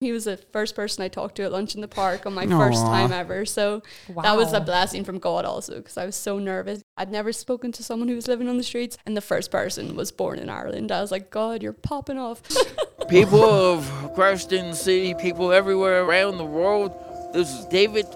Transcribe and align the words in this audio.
He 0.10 0.12
was 0.12 0.24
the 0.24 0.38
first 0.38 0.74
person 0.74 1.04
I 1.04 1.08
talked 1.08 1.34
to 1.34 1.42
at 1.42 1.52
lunch 1.52 1.74
in 1.74 1.82
the 1.82 1.88
park 1.88 2.24
on 2.24 2.32
my 2.32 2.46
first 2.46 2.82
time 2.82 3.12
ever. 3.12 3.44
So 3.44 3.82
that 4.22 4.34
was 4.34 4.54
a 4.54 4.60
blessing 4.60 5.04
from 5.04 5.18
God 5.18 5.44
also 5.44 5.76
because 5.76 5.98
I 5.98 6.06
was 6.06 6.16
so 6.16 6.38
nervous. 6.38 6.82
I'd 6.96 7.12
never 7.12 7.34
spoken 7.34 7.70
to 7.72 7.82
someone 7.82 8.08
who 8.08 8.14
was 8.14 8.26
living 8.26 8.48
on 8.48 8.56
the 8.56 8.62
streets, 8.62 8.96
and 9.04 9.14
the 9.14 9.20
first 9.20 9.50
person 9.50 9.94
was 9.94 10.10
born 10.10 10.38
in 10.38 10.48
Ireland. 10.48 10.90
I 10.90 11.02
was 11.02 11.10
like, 11.10 11.30
God, 11.30 11.62
you're 11.62 11.74
popping 11.74 12.16
off. 12.16 12.40
people 13.10 13.44
of 13.44 14.14
Creston 14.14 14.74
City, 14.74 15.12
people 15.14 15.52
everywhere 15.52 16.02
around 16.02 16.38
the 16.38 16.46
world. 16.46 16.92
This 17.34 17.50
is 17.52 17.66
David 17.66 18.06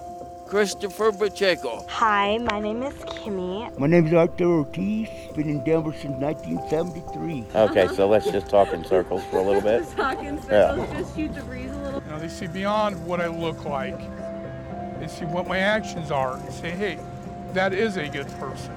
Christopher 0.47 1.11
Pacheco. 1.11 1.83
Hi, 1.89 2.37
my 2.37 2.59
name 2.59 2.83
is 2.83 2.93
Kimmy. 2.93 3.77
My 3.79 3.87
name 3.87 4.05
is 4.05 4.13
Arthur 4.13 4.45
Ortiz. 4.45 5.09
Been 5.35 5.49
in 5.49 5.63
Denver 5.63 5.91
since 5.91 6.13
1973. 6.21 7.45
Okay, 7.55 7.87
so 7.95 8.07
let's 8.07 8.29
just 8.29 8.47
talk 8.47 8.71
in 8.71 8.85
circles 8.85 9.23
for 9.31 9.37
a 9.37 9.41
little 9.41 9.61
bit. 9.61 9.81
Just 9.81 9.97
talk 9.97 10.19
in 10.19 10.39
circles, 10.43 11.17
yeah. 11.17 11.99
Now 12.07 12.19
they 12.19 12.27
see 12.27 12.45
beyond 12.45 13.03
what 13.07 13.21
I 13.21 13.27
look 13.27 13.65
like. 13.65 13.97
They 14.99 15.07
see 15.07 15.25
what 15.25 15.47
my 15.47 15.57
actions 15.57 16.11
are 16.11 16.37
and 16.37 16.53
say, 16.53 16.69
hey, 16.69 16.99
that 17.53 17.73
is 17.73 17.97
a 17.97 18.07
good 18.07 18.27
person. 18.39 18.71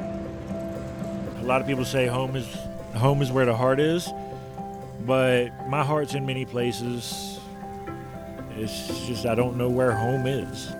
A 1.40 1.44
lot 1.44 1.60
of 1.60 1.66
people 1.66 1.84
say 1.84 2.06
home 2.06 2.34
is 2.34 2.48
home 2.94 3.20
is 3.20 3.30
where 3.30 3.44
the 3.44 3.54
heart 3.54 3.78
is, 3.78 4.08
but 5.00 5.50
my 5.68 5.84
heart's 5.84 6.14
in 6.14 6.24
many 6.24 6.46
places. 6.46 7.40
It's 8.56 9.06
just 9.06 9.26
I 9.26 9.34
don't 9.34 9.56
know 9.56 9.68
where 9.68 9.92
home 9.92 10.26
is. 10.26 10.72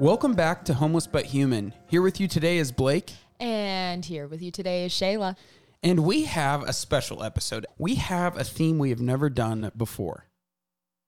Welcome 0.00 0.34
back 0.34 0.64
to 0.66 0.74
Homeless 0.74 1.06
But 1.06 1.26
Human. 1.26 1.74
Here 1.88 2.02
with 2.02 2.20
you 2.20 2.28
today 2.28 2.58
is 2.58 2.70
Blake, 2.70 3.12
And 3.40 4.04
here 4.04 4.26
with 4.28 4.42
you 4.42 4.50
today 4.50 4.84
is 4.84 4.92
Shayla. 4.92 5.36
and 5.82 6.04
we 6.04 6.24
have 6.24 6.62
a 6.62 6.72
special 6.72 7.22
episode. 7.22 7.66
We 7.78 7.96
have 7.96 8.36
a 8.38 8.44
theme 8.44 8.78
we 8.78 8.90
have 8.90 9.00
never 9.00 9.28
done 9.28 9.70
before. 9.76 10.26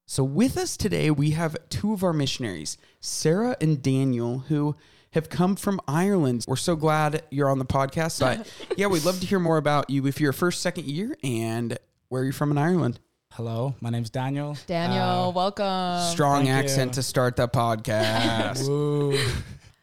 So, 0.07 0.23
with 0.25 0.57
us 0.57 0.75
today, 0.75 1.09
we 1.09 1.31
have 1.31 1.55
two 1.69 1.93
of 1.93 2.03
our 2.03 2.11
missionaries, 2.11 2.77
Sarah 2.99 3.55
and 3.61 3.81
Daniel, 3.81 4.39
who 4.39 4.75
have 5.11 5.29
come 5.29 5.55
from 5.55 5.79
Ireland. 5.87 6.43
We're 6.47 6.57
so 6.57 6.75
glad 6.75 7.23
you're 7.31 7.49
on 7.49 7.59
the 7.59 7.65
podcast. 7.65 8.19
But 8.19 8.49
yeah, 8.77 8.87
we'd 8.87 9.05
love 9.05 9.21
to 9.21 9.25
hear 9.25 9.39
more 9.39 9.57
about 9.57 9.89
you 9.89 10.05
if 10.07 10.19
you're 10.19 10.31
a 10.31 10.33
first, 10.33 10.61
second 10.61 10.85
year, 10.85 11.15
and 11.23 11.77
where 12.09 12.23
you're 12.25 12.33
from 12.33 12.51
in 12.51 12.57
Ireland. 12.57 12.99
Hello, 13.31 13.75
my 13.79 13.89
name's 13.89 14.09
Daniel. 14.09 14.57
Daniel, 14.67 15.29
Uh, 15.29 15.31
welcome. 15.31 16.11
Strong 16.11 16.45
thank 16.45 16.55
accent 16.65 16.89
you. 16.91 16.95
to 16.95 17.03
start 17.03 17.35
the 17.37 17.47
podcast. 17.47 18.67
Woo. 18.67 19.17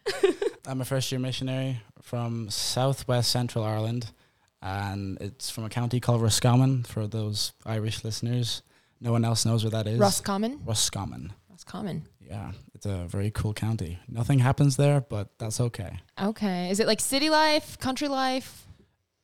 I'm 0.66 0.80
a 0.80 0.84
first 0.84 1.10
year 1.10 1.18
missionary 1.18 1.80
from 2.02 2.50
southwest 2.50 3.30
central 3.30 3.64
Ireland, 3.64 4.12
and 4.60 5.16
it's 5.20 5.48
from 5.50 5.64
a 5.64 5.70
county 5.70 5.98
called 5.98 6.20
Roscommon 6.20 6.84
for 6.84 7.06
those 7.06 7.52
Irish 7.64 8.04
listeners. 8.04 8.62
No 9.00 9.12
one 9.12 9.24
else 9.24 9.46
knows 9.46 9.64
where 9.64 9.70
that 9.70 9.86
is. 9.86 9.98
Roscommon. 9.98 10.60
Roscommon. 10.64 11.32
Roscommon. 11.48 12.06
Yeah, 12.20 12.52
it's 12.74 12.84
a 12.84 13.06
very 13.08 13.30
cool 13.30 13.54
county. 13.54 13.98
Nothing 14.08 14.40
happens 14.40 14.76
there, 14.76 15.00
but 15.00 15.30
that's 15.38 15.58
okay. 15.60 16.00
Okay. 16.20 16.68
Is 16.70 16.80
it 16.80 16.86
like 16.86 17.00
city 17.00 17.30
life, 17.30 17.78
country 17.78 18.08
life? 18.08 18.66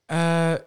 Uh, 0.09 0.59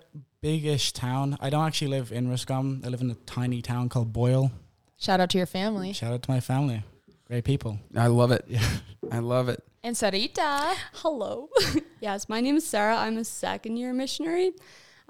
big-ish 0.41 0.93
town. 0.93 1.37
I 1.39 1.49
don't 1.49 1.65
actually 1.65 1.89
live 1.89 2.11
in 2.11 2.29
Roscommon. 2.29 2.81
I 2.85 2.89
live 2.89 3.01
in 3.01 3.09
a 3.09 3.15
tiny 3.25 3.61
town 3.61 3.89
called 3.89 4.13
Boyle. 4.13 4.51
Shout 4.97 5.19
out 5.19 5.29
to 5.31 5.37
your 5.37 5.47
family. 5.47 5.93
Shout 5.93 6.13
out 6.13 6.23
to 6.23 6.31
my 6.31 6.39
family. 6.39 6.83
Great 7.27 7.43
people. 7.43 7.79
I 7.95 8.07
love 8.07 8.31
it. 8.31 8.45
Yeah. 8.47 8.65
I 9.11 9.19
love 9.19 9.49
it. 9.49 9.63
And 9.83 9.95
Sarita. 9.95 10.75
Hello. 10.93 11.49
yes, 12.01 12.29
my 12.29 12.41
name 12.41 12.57
is 12.57 12.67
Sarah. 12.67 12.97
I'm 12.97 13.17
a 13.17 13.23
second 13.23 13.77
year 13.77 13.93
missionary. 13.93 14.51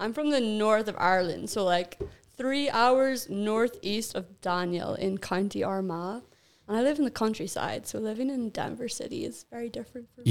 I'm 0.00 0.12
from 0.12 0.30
the 0.30 0.40
north 0.40 0.88
of 0.88 0.96
Ireland, 0.98 1.50
so 1.50 1.64
like 1.64 2.00
three 2.36 2.70
hours 2.70 3.28
northeast 3.28 4.14
of 4.14 4.40
Daniel 4.40 4.94
in 4.94 5.18
County 5.18 5.64
Armagh. 5.64 6.22
And 6.68 6.76
I 6.76 6.82
live 6.82 6.98
in 6.98 7.04
the 7.04 7.10
countryside, 7.10 7.86
so 7.86 7.98
living 7.98 8.30
in 8.30 8.50
Denver 8.50 8.88
City 8.88 9.24
is 9.24 9.46
very 9.50 9.68
different 9.68 10.08
for 10.14 10.20
me. 10.20 10.30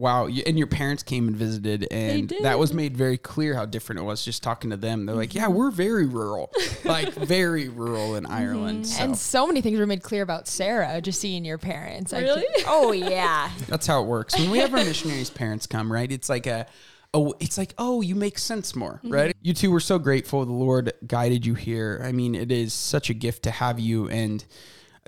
Yeah. 0.00 0.04
Wow. 0.04 0.26
You- 0.26 0.42
And 0.46 0.56
your 0.58 0.66
parents 0.66 1.02
came 1.02 1.28
and 1.28 1.36
visited, 1.36 1.86
and 1.90 2.32
that 2.42 2.58
was 2.58 2.72
made 2.72 2.96
very 2.96 3.18
clear 3.18 3.54
how 3.54 3.66
different 3.66 4.00
it 4.00 4.04
was 4.04 4.24
just 4.24 4.42
talking 4.42 4.70
to 4.70 4.76
them. 4.76 5.06
They're 5.06 5.14
like, 5.14 5.34
yeah, 5.34 5.48
we're 5.48 5.70
very 5.70 6.06
rural, 6.06 6.50
like 6.84 7.12
very 7.12 7.68
rural 7.68 8.16
in 8.16 8.26
Ireland. 8.26 8.84
Mhm. 8.84 8.88
So 8.88 9.04
And 9.04 9.18
so 9.18 9.46
many 9.46 9.60
things 9.60 9.78
were 9.78 9.86
made 9.86 10.02
clear 10.02 10.22
about 10.22 10.48
Sarah 10.48 11.00
just 11.00 11.20
seeing 11.20 11.44
your 11.44 11.58
parents. 11.58 12.12
Really? 12.12 12.44
keep- 12.56 12.66
oh, 12.66 12.92
yeah. 12.92 13.50
that's 13.68 13.86
how 13.86 14.02
it 14.02 14.06
works. 14.06 14.38
When 14.38 14.50
we 14.50 14.58
have 14.58 14.72
our 14.74 14.84
missionaries' 14.84 15.30
parents 15.30 15.66
come, 15.66 15.92
right? 15.92 16.10
It's 16.10 16.28
like 16.28 16.46
a, 16.46 16.66
oh, 17.12 17.34
it's 17.40 17.58
like, 17.58 17.74
oh, 17.78 18.00
you 18.00 18.14
make 18.14 18.38
sense 18.38 18.74
more, 18.74 19.00
mm-hmm. 19.04 19.12
right? 19.12 19.36
You 19.42 19.52
two 19.54 19.70
were 19.70 19.80
so 19.80 19.98
grateful 19.98 20.44
the 20.44 20.52
Lord 20.52 20.92
guided 21.06 21.44
you 21.44 21.54
here. 21.54 22.00
I 22.04 22.12
mean, 22.12 22.34
it 22.34 22.50
is 22.52 22.72
such 22.72 23.10
a 23.10 23.14
gift 23.14 23.42
to 23.44 23.50
have 23.50 23.78
you. 23.78 24.08
And 24.08 24.44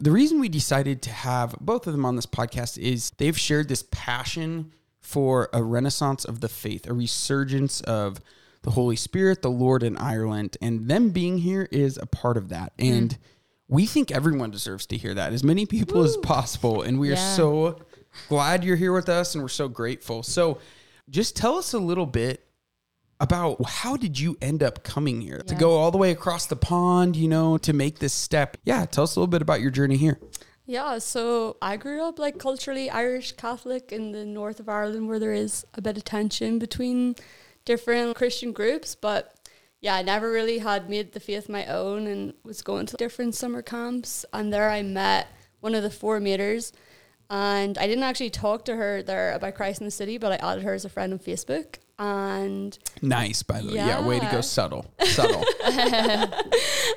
the 0.01 0.11
reason 0.11 0.41
we 0.41 0.49
decided 0.49 1.03
to 1.03 1.11
have 1.11 1.55
both 1.61 1.87
of 1.87 1.93
them 1.93 2.05
on 2.05 2.17
this 2.17 2.27
podcast 2.27 2.79
is 2.79 3.11
they've 3.19 3.39
shared 3.39 3.69
this 3.69 3.85
passion 3.91 4.73
for 5.03 5.51
a 5.53 5.63
renaissance 5.63 6.25
of 6.25 6.41
the 6.41 6.49
faith, 6.49 6.89
a 6.89 6.95
resurgence 6.95 7.81
of 7.83 8.21
the 8.63 8.71
Holy 8.71 8.97
Spirit, 8.97 9.43
the 9.43 9.51
Lord 9.51 9.83
in 9.83 9.97
Ireland, 9.97 10.57
and 10.63 10.89
them 10.89 11.11
being 11.11 11.39
here 11.39 11.69
is 11.71 11.99
a 11.99 12.07
part 12.07 12.37
of 12.37 12.49
that. 12.49 12.73
Hmm. 12.79 12.87
And 12.87 13.19
we 13.69 13.87
think 13.87 14.11
everyone 14.11 14.51
deserves 14.51 14.87
to 14.87 14.97
hear 14.97 15.15
that, 15.15 15.33
as 15.33 15.43
many 15.43 15.67
people 15.67 16.03
as 16.03 16.17
possible. 16.19 16.83
And 16.83 17.01
we 17.01 17.11
are 17.13 17.17
so 17.17 17.81
glad 18.29 18.65
you're 18.65 18.77
here 18.77 18.93
with 18.93 19.09
us, 19.09 19.35
and 19.35 19.43
we're 19.43 19.49
so 19.49 19.69
grateful. 19.69 20.23
So, 20.23 20.59
just 21.11 21.37
tell 21.37 21.57
us 21.57 21.73
a 21.73 21.79
little 21.79 22.07
bit 22.07 22.47
about 23.19 23.65
how 23.65 23.97
did 23.97 24.19
you 24.19 24.37
end 24.43 24.63
up 24.63 24.83
coming 24.83 25.21
here 25.21 25.39
to 25.39 25.55
go 25.55 25.77
all 25.77 25.91
the 25.91 25.99
way 25.99 26.11
across 26.11 26.47
the 26.47 26.57
pond, 26.57 27.17
you 27.17 27.29
know, 27.29 27.57
to 27.59 27.73
make 27.73 27.99
this 28.01 28.13
step. 28.13 28.57
Yeah, 28.65 28.85
tell 28.85 29.05
us 29.05 29.17
a 29.17 29.21
little 29.21 29.31
bit 29.31 29.43
about 29.43 29.61
your 29.61 29.71
journey 29.71 29.97
here. 29.97 30.19
Yeah, 30.65 30.99
so 30.99 31.57
I 31.61 31.77
grew 31.77 32.03
up 32.03 32.19
like 32.19 32.39
culturally 32.39 32.89
Irish 32.89 33.33
Catholic 33.33 33.91
in 33.91 34.13
the 34.13 34.25
north 34.25 34.61
of 34.61 34.69
Ireland 34.69 35.09
where 35.09 35.19
there 35.19 35.33
is 35.33 35.67
a 35.75 35.83
bit 35.83 35.97
of 35.97 36.05
tension 36.05 36.59
between 36.59 37.17
different 37.65 38.15
Christian 38.15 38.53
groups, 38.53 38.95
but 38.95 39.35
yeah, 39.81 39.97
I 39.97 40.03
never 40.03 40.31
really 40.31 40.59
had 40.59 40.89
made 40.89 41.13
the 41.13 41.21
faith 41.21 41.49
my 41.49 41.67
own 41.67 42.07
and 42.07 42.35
was 42.45 42.63
going 42.63 42.87
to 42.87 42.97
different 42.97 43.35
summer 43.35 43.63
camps 43.63 44.25
and 44.33 44.53
there 44.53 44.71
I 44.71 44.83
met 44.83 45.27
one 45.61 45.75
of 45.75 45.83
the 45.83 45.91
four 45.91 46.21
meters 46.21 46.73
and 47.29 47.77
I 47.77 47.89
didn't 47.89 48.05
actually 48.05 48.31
talk 48.31 48.65
to 48.67 48.77
her 48.77 49.03
there 49.03 49.33
about 49.33 49.57
Christ 49.57 49.81
in 49.81 49.87
the 49.87 49.91
City, 49.91 50.17
but 50.19 50.33
I 50.33 50.37
added 50.37 50.63
her 50.63 50.75
as 50.75 50.85
a 50.85 50.89
friend 50.89 51.13
on 51.13 51.19
Facebook 51.19 51.77
and 52.03 52.77
Nice, 53.01 53.45
by 53.45 53.61
the 53.61 53.69
way. 53.69 53.75
Yeah, 53.77 54.05
way 54.05 54.19
to 54.19 54.27
go 54.27 54.41
subtle. 54.41 54.93
Subtle. 55.05 55.45
and 55.65 56.35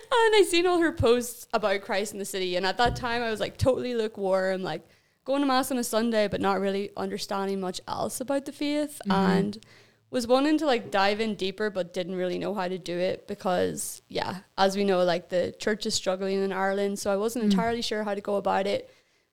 I 0.10 0.46
seen 0.50 0.66
all 0.66 0.80
her 0.80 0.92
posts 0.92 1.48
about 1.54 1.82
Christ 1.82 2.14
in 2.14 2.20
the 2.20 2.26
city. 2.26 2.56
And 2.56 2.66
at 2.66 2.78
that 2.78 2.96
time, 2.96 3.22
I 3.22 3.30
was 3.30 3.40
like 3.40 3.58
totally 3.58 3.94
lukewarm, 3.94 4.64
like 4.64 4.82
going 5.24 5.42
to 5.42 5.48
mass 5.48 5.70
on 5.70 5.78
a 5.78 5.84
Sunday, 5.84 6.28
but 6.28 6.42
not 6.42 6.60
really 6.60 6.90
understanding 6.98 7.60
much 7.60 7.80
else 7.88 8.20
about 8.20 8.46
the 8.46 8.52
faith. 8.52 9.00
Mm-hmm. 9.04 9.12
And 9.12 9.66
was 10.10 10.26
wanting 10.26 10.58
to 10.58 10.66
like 10.66 10.90
dive 10.90 11.20
in 11.20 11.36
deeper, 11.36 11.70
but 11.70 11.94
didn't 11.94 12.16
really 12.16 12.40
know 12.40 12.56
how 12.56 12.68
to 12.68 12.80
do 12.80 12.98
it 12.98 13.28
because, 13.28 14.02
yeah, 14.08 14.38
as 14.58 14.76
we 14.76 14.86
know, 14.86 15.04
like 15.04 15.30
the 15.30 15.54
church 15.60 15.86
is 15.86 15.94
struggling 15.94 16.42
in 16.42 16.52
Ireland. 16.52 16.98
So 16.98 17.14
I 17.14 17.18
wasn't 17.18 17.46
mm. 17.46 17.52
entirely 17.52 17.84
sure 17.84 18.04
how 18.04 18.16
to 18.16 18.22
go 18.22 18.38
about 18.38 18.66
it. 18.66 18.90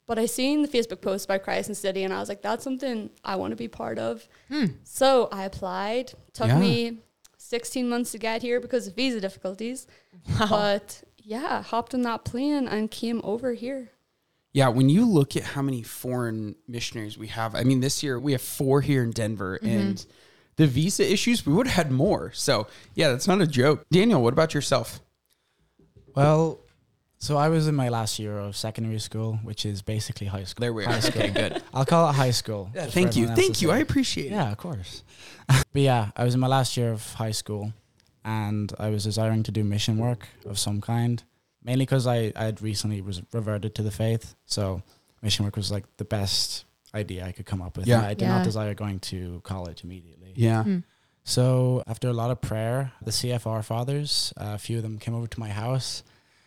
But 0.07 0.19
I 0.19 0.27
seen 0.27 0.63
the 0.63 0.69
Facebook 0.69 1.01
post 1.01 1.27
about 1.27 1.43
Christ 1.45 1.69
in 1.69 1.73
the 1.73 1.77
City, 1.77 2.03
and 2.03 2.13
I 2.13 2.19
was 2.19 2.29
like, 2.29 2.43
that's 2.43 2.65
something 2.65 3.11
I 3.25 3.37
want 3.37 3.53
to 3.53 3.57
be 3.57 3.69
part 3.69 3.99
of. 3.99 4.27
Hmm. 4.49 4.67
So 4.85 5.29
I 5.31 5.45
applied. 5.45 6.13
Took 6.33 6.49
Yeah. 6.49 6.59
me 6.59 6.99
16 7.39 7.89
months 7.89 8.13
to 8.13 8.19
get 8.19 8.43
here 8.43 8.61
because 8.61 8.87
of 8.87 8.97
visa 8.97 9.21
difficulties. 9.21 9.87
But 10.39 11.03
yeah, 11.19 11.63
hopped 11.63 11.95
on 11.95 12.03
that 12.03 12.25
plane 12.25 12.67
and 12.67 12.91
came 12.91 13.21
over 13.25 13.53
here. 13.53 13.93
Yeah, 14.53 14.69
when 14.69 14.89
you 14.89 15.07
look 15.07 15.37
at 15.37 15.43
how 15.45 15.63
many 15.63 15.83
foreign 15.83 16.57
missionaries 16.69 17.17
we 17.17 17.29
have, 17.29 17.55
I 17.55 17.65
mean, 17.65 17.81
this 17.81 18.03
year 18.03 18.19
we 18.19 18.33
have 18.33 18.43
four 18.43 18.83
here 18.83 19.03
in 19.03 19.11
Denver, 19.11 19.59
mm-hmm. 19.63 19.79
and 19.79 20.07
the 20.57 20.67
visa 20.67 21.11
issues, 21.11 21.47
we 21.47 21.55
would 21.55 21.67
have 21.67 21.87
had 21.87 21.93
more. 21.93 22.33
So, 22.33 22.67
yeah, 22.95 23.09
that's 23.09 23.27
not 23.27 23.41
a 23.41 23.47
joke. 23.47 23.87
Daniel, 23.91 24.23
what 24.23 24.35
about 24.35 24.53
yourself? 24.53 25.01
Well, 26.15 26.61
so 27.23 27.37
I 27.37 27.49
was 27.51 27.69
in 27.69 27.77
my 27.77 27.89
last 27.89 28.19
year 28.19 28.37
of 28.37 28.57
secondary 28.57 28.99
school, 28.99 29.39
which 29.45 29.65
is 29.65 29.81
basically 29.81 30.27
high 30.27 30.43
school. 30.43 30.61
There 30.61 30.73
we 30.73 30.85
are. 30.85 30.93
high 30.93 31.09
Okay, 31.09 31.31
good. 31.31 31.63
I'll 31.73 31.85
call 31.87 32.11
it 32.11 32.15
high 32.15 32.33
school. 32.33 32.69
Yeah, 32.75 32.87
thank 32.87 33.15
you. 33.15 33.29
Thank 33.29 33.59
to 33.59 33.61
you. 33.63 33.71
I 33.71 33.77
say. 33.77 33.83
appreciate 33.83 34.27
it. 34.27 34.33
Yeah, 34.33 34.51
of 34.51 34.59
course. 34.59 35.05
but 35.47 35.83
yeah, 35.83 36.11
I 36.17 36.25
was 36.25 36.35
in 36.35 36.41
my 36.41 36.49
last 36.49 36.77
year 36.77 36.91
of 36.91 37.13
high 37.13 37.31
school 37.31 37.73
and 38.25 38.73
I 38.77 38.91
was 38.91 39.05
desiring 39.05 39.45
to 39.45 39.53
do 39.53 39.63
mission 39.63 39.99
work 39.99 40.27
of 40.47 40.59
some 40.59 40.81
kind, 40.81 41.23
mainly 41.63 41.85
because 41.85 42.09
I, 42.09 42.33
I 42.35 42.47
had 42.47 42.61
recently 42.61 43.01
was 43.01 43.23
reverted 43.33 43.77
to 43.77 43.85
the 43.85 43.93
faith. 43.93 44.35
So 44.47 44.83
mission 45.23 45.45
work 45.45 45.55
was 45.55 45.71
like 45.71 45.85
the 45.99 46.05
best 46.05 46.65
idea 46.93 47.25
I 47.25 47.31
could 47.31 47.47
come 47.47 47.63
up 47.63 47.77
with. 47.77 47.87
Yeah. 47.87 47.99
And 47.99 48.07
I 48.07 48.15
did 48.15 48.23
Yeah. 48.23 48.39
not 48.39 48.45
desire 48.45 48.75
going 48.75 48.99
to 48.99 49.41
college 49.45 49.85
immediately. 49.85 50.33
Yeah. 50.35 50.65
So 51.23 51.85
after 51.87 52.09
a 52.09 52.13
lot 52.13 52.33
of 52.33 52.41
prayer, 52.41 52.91
the 53.01 53.13
CFR 53.13 53.65
fathers, 53.65 54.33
uh, 54.37 54.55
a 54.55 54.59
few 54.59 54.79
of 54.79 54.83
them 54.83 54.99
came 54.99 55.15
over 55.15 55.29
to 55.29 55.39
my 55.39 55.51
house 55.51 56.03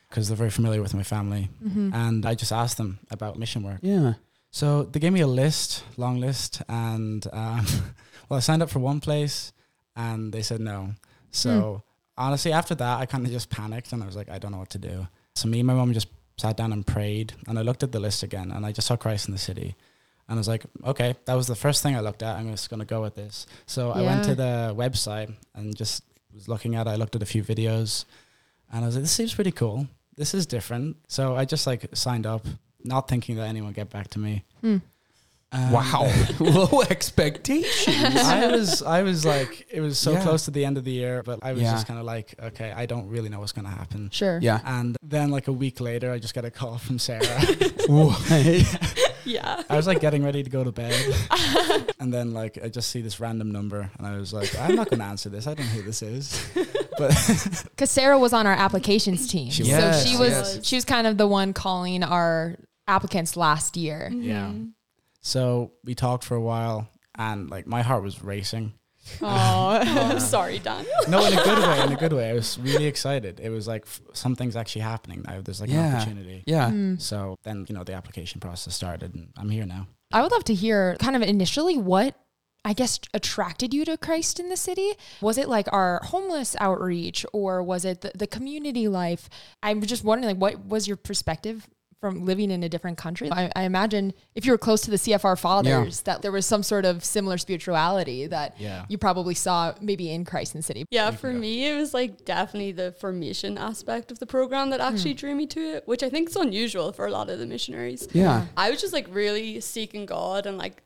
because 0.09 0.27
they're 0.27 0.37
very 0.37 0.49
familiar 0.49 0.81
with 0.81 0.93
my 0.93 1.03
family. 1.03 1.49
And 1.93 2.25
I 2.25 2.35
just 2.35 2.51
asked 2.51 2.77
them 2.77 2.99
about 3.11 3.37
mission 3.37 3.63
work. 3.63 3.79
Yeah. 3.81 4.13
So 4.51 4.83
they 4.83 4.99
gave 4.99 5.11
me 5.11 5.19
a 5.19 5.27
list, 5.27 5.83
long 5.97 6.21
list, 6.21 6.61
and 6.69 7.27
um, 7.33 7.65
well, 8.29 8.37
I 8.37 8.39
signed 8.39 8.63
up 8.63 8.69
for 8.69 8.79
one 8.79 9.01
place, 9.01 9.51
and 9.95 10.31
they 10.31 10.41
said 10.41 10.61
no. 10.61 10.91
So 11.31 11.83
honestly, 12.17 12.53
after 12.53 12.73
that, 12.75 12.99
I 12.99 13.05
kind 13.05 13.25
of 13.25 13.31
just 13.31 13.49
panicked, 13.49 13.91
and 13.91 14.01
I 14.01 14.05
was 14.05 14.15
like, 14.15 14.29
I 14.29 14.39
don't 14.39 14.51
know 14.51 14.59
what 14.59 14.69
to 14.69 14.79
do. 14.79 15.07
So 15.35 15.49
me 15.49 15.59
and 15.59 15.67
my 15.67 15.73
mom 15.73 15.91
just 15.91 16.07
sat 16.37 16.55
down 16.55 16.71
and 16.71 16.87
prayed, 16.87 17.33
and 17.47 17.59
I 17.59 17.63
looked 17.63 17.83
at 17.83 17.91
the 17.91 17.99
list 17.99 18.23
again, 18.23 18.51
and 18.51 18.65
I 18.65 18.71
just 18.71 18.87
saw 18.87 18.95
Christ 18.95 19.27
in 19.27 19.33
the 19.33 19.39
City. 19.39 19.75
And 20.27 20.37
I 20.37 20.39
was 20.39 20.47
like, 20.47 20.63
okay, 20.83 21.15
that 21.25 21.33
was 21.35 21.47
the 21.47 21.55
first 21.55 21.83
thing 21.83 21.95
I 21.95 21.99
looked 21.99 22.23
at. 22.23 22.37
I'm 22.37 22.49
just 22.49 22.69
going 22.69 22.79
to 22.79 22.85
go 22.85 23.01
with 23.01 23.13
this. 23.13 23.45
So 23.67 23.91
I 23.91 24.01
went 24.01 24.23
to 24.23 24.33
the 24.33 24.73
website 24.75 25.31
and 25.53 25.75
just 25.75 26.03
was 26.33 26.47
looking 26.47 26.75
at 26.75 26.87
it. 26.87 26.89
I 26.89 26.95
looked 26.95 27.15
at 27.15 27.21
a 27.21 27.27
few 27.27 27.43
videos 27.43 28.05
and 28.75 28.83
I 28.83 28.87
was 28.87 28.95
like, 28.95 29.03
this 29.03 29.11
seems 29.11 29.33
pretty 29.33 29.51
cool. 29.51 29.87
This 30.17 30.33
is 30.33 30.45
different. 30.45 30.97
So 31.07 31.35
I 31.35 31.45
just 31.45 31.65
like 31.65 31.87
signed 31.93 32.25
up, 32.25 32.45
not 32.83 33.07
thinking 33.07 33.35
that 33.37 33.47
anyone 33.47 33.67
would 33.69 33.75
get 33.75 33.89
back 33.89 34.09
to 34.09 34.19
me. 34.19 34.43
Hmm. 34.61 34.77
And- 35.51 35.71
Wow, 35.71 36.11
low 36.39 36.81
expectations. 36.89 37.95
I 38.17 38.47
was 38.47 38.81
I 38.81 39.03
was 39.03 39.25
like 39.25 39.67
it 39.71 39.79
was 39.79 39.97
so 39.97 40.11
Yeah. 40.13 40.23
close 40.23 40.45
to 40.45 40.51
the 40.51 40.65
end 40.65 40.77
of 40.77 40.83
the 40.83 40.91
year, 40.91 41.23
but 41.23 41.39
I 41.43 41.53
was 41.53 41.61
Yeah. 41.61 41.71
just 41.73 41.87
kind 41.87 41.99
of 41.99 42.05
like, 42.05 42.33
okay, 42.41 42.71
I 42.71 42.85
don't 42.85 43.07
really 43.07 43.29
know 43.29 43.39
what's 43.39 43.51
gonna 43.53 43.69
happen. 43.69 44.09
Sure. 44.11 44.39
Yeah. 44.41 44.59
And 44.65 44.97
then 45.01 45.31
like 45.31 45.47
a 45.47 45.53
week 45.53 45.79
later, 45.79 46.11
I 46.11 46.19
just 46.19 46.33
got 46.33 46.45
a 46.45 46.51
call 46.51 46.77
from 46.77 46.99
Sarah. 46.99 47.23
Yeah. 47.87 48.63
I 49.69 49.75
was 49.75 49.87
like 49.87 49.99
getting 49.99 50.23
ready 50.23 50.43
to 50.43 50.49
go 50.49 50.63
to 50.63 50.71
bed, 50.71 50.93
and 51.99 52.13
then 52.13 52.33
like 52.33 52.59
I 52.63 52.69
just 52.69 52.89
see 52.91 53.01
this 53.01 53.19
random 53.19 53.51
number, 53.51 53.89
and 53.97 54.05
I 54.07 54.17
was 54.17 54.33
like, 54.33 54.57
I'm 54.59 54.75
not 54.75 54.89
gonna 54.89 55.03
answer 55.03 55.29
this. 55.29 55.47
I 55.47 55.53
don't 55.53 55.65
know 55.65 55.71
who 55.73 55.81
this 55.81 56.01
is. 56.01 56.47
But 56.97 57.09
Because 57.71 57.91
Sarah 57.91 58.17
was 58.19 58.33
on 58.33 58.47
our 58.47 58.53
applications 58.53 59.27
team, 59.27 59.49
She 59.51 59.63
so 59.65 59.91
she 59.93 60.17
was 60.17 60.29
Yes. 60.29 60.65
she 60.65 60.75
was 60.75 60.85
kind 60.85 61.07
of 61.07 61.17
the 61.17 61.27
one 61.27 61.53
calling 61.53 62.03
our 62.03 62.55
applicants 62.87 63.35
last 63.35 63.75
year. 63.77 64.09
Mm-hmm. 64.11 64.21
yeah, 64.21 64.51
so 65.21 65.71
we 65.83 65.95
talked 65.95 66.23
for 66.23 66.35
a 66.35 66.41
while, 66.41 66.87
and 67.17 67.49
like 67.49 67.65
my 67.67 67.81
heart 67.81 68.03
was 68.03 68.23
racing. 68.23 68.73
Oh, 69.21 69.25
I'm 69.83 70.19
sorry, 70.19 70.59
Dan. 70.59 70.85
No, 71.07 71.25
in 71.25 71.33
a 71.37 71.43
good 71.43 71.59
way. 71.59 71.83
In 71.83 71.91
a 71.93 71.95
good 71.95 72.13
way. 72.13 72.29
I 72.29 72.33
was 72.33 72.57
really 72.63 72.85
excited. 72.85 73.39
It 73.39 73.49
was 73.49 73.67
like 73.67 73.83
f- 73.85 74.01
something's 74.13 74.55
actually 74.55 74.81
happening 74.81 75.23
now. 75.27 75.41
There's 75.41 75.61
like 75.61 75.69
an 75.69 75.75
Yeah. 75.75 75.95
opportunity. 75.97 76.43
yeah. 76.47 76.69
Hmm. 76.69 76.95
So 76.97 77.37
then, 77.43 77.65
you 77.69 77.75
know, 77.75 77.83
the 77.83 77.93
application 77.93 78.39
process 78.41 78.73
started 78.75 79.13
and 79.15 79.29
I'm 79.37 79.49
here 79.49 79.65
now. 79.65 79.87
I 80.11 80.21
would 80.21 80.31
love 80.31 80.43
to 80.45 80.53
hear 80.53 80.95
kind 80.99 81.15
of 81.15 81.21
initially 81.21 81.77
what 81.77 82.15
I 82.67 82.73
guess 82.73 82.99
attracted 83.13 83.75
you 83.75 83.85
to 83.85 83.95
Christ 83.95 84.39
in 84.39 84.49
the 84.49 84.57
city. 84.57 84.93
Was 85.21 85.37
it 85.37 85.47
like 85.47 85.71
our 85.71 86.01
homeless 86.03 86.55
outreach 86.59 87.23
or 87.31 87.61
was 87.61 87.85
it 87.85 88.01
the, 88.01 88.11
the 88.15 88.25
community 88.25 88.87
life? 88.87 89.29
I'm 89.61 89.81
just 89.83 90.03
wondering 90.03 90.29
like 90.39 90.41
what 90.41 90.65
was 90.65 90.87
your 90.87 90.97
perspective 90.97 91.67
from 92.05 92.23
living 92.23 92.51
in 92.51 92.61
a 92.61 92.69
different 92.69 92.99
country? 92.99 93.31
I, 93.31 93.51
I 93.55 93.63
imagine 93.63 94.13
if 94.35 94.45
you 94.45 94.51
were 94.51 94.59
close 94.59 94.81
to 94.81 94.91
the 94.91 94.97
CFR 94.97 95.39
fathers 95.39 96.01
that 96.01 96.21
there 96.21 96.31
was 96.31 96.45
some 96.45 96.61
sort 96.61 96.85
of 96.85 97.03
similar 97.03 97.39
spirituality 97.39 98.27
that 98.27 98.55
Yeah. 98.59 98.85
you 98.89 98.99
probably 98.99 99.33
saw 99.33 99.73
maybe 99.81 100.11
in 100.11 100.23
Christ 100.23 100.53
in 100.53 100.59
the 100.59 100.63
city. 100.63 100.85
Yeah, 100.91 101.09
for 101.09 101.33
me, 101.33 101.67
it 101.67 101.75
was 101.75 101.95
like 101.95 102.23
definitely 102.23 102.73
the 102.73 102.91
formation 102.91 103.57
aspect 103.57 104.11
of 104.11 104.19
the 104.19 104.27
program 104.27 104.69
that 104.69 104.81
actually 104.81 105.13
hmm. 105.13 105.17
drew 105.17 105.35
me 105.35 105.47
to 105.47 105.59
it, 105.59 105.87
which 105.87 106.03
I 106.03 106.09
think 106.09 106.29
is 106.29 106.35
unusual 106.35 106.91
for 106.91 107.07
a 107.07 107.11
lot 107.11 107.27
of 107.31 107.39
the 107.39 107.47
missionaries. 107.47 108.07
Yeah. 108.13 108.45
I 108.55 108.69
was 108.69 108.79
just 108.79 108.93
like 108.93 109.07
really 109.09 109.59
seeking 109.61 110.05
God 110.05 110.45
and 110.45 110.59
like 110.59 110.83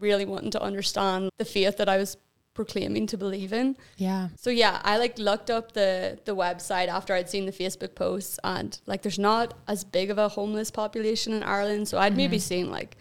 really 0.00 0.24
wanting 0.24 0.50
to 0.50 0.62
understand 0.62 1.30
the 1.38 1.44
faith 1.44 1.76
that 1.76 1.88
I 1.88 1.98
was 1.98 2.16
proclaiming 2.58 3.06
to 3.06 3.16
believe 3.16 3.52
in. 3.52 3.76
Yeah. 3.98 4.30
So 4.34 4.50
yeah, 4.50 4.80
I 4.82 4.98
like 4.98 5.16
looked 5.16 5.48
up 5.48 5.66
the 5.74 6.18
the 6.24 6.34
website 6.34 6.88
after 6.88 7.14
I'd 7.14 7.30
seen 7.30 7.46
the 7.46 7.52
Facebook 7.52 7.94
posts 7.94 8.36
and 8.42 8.70
like 8.84 9.02
there's 9.02 9.22
not 9.30 9.54
as 9.68 9.84
big 9.84 10.10
of 10.10 10.18
a 10.18 10.28
homeless 10.28 10.72
population 10.72 11.32
in 11.32 11.44
Ireland. 11.44 11.86
So 11.86 11.98
I'd 11.98 12.16
maybe 12.16 12.38
mm-hmm. 12.38 12.54
seen 12.54 12.70
like 12.78 12.96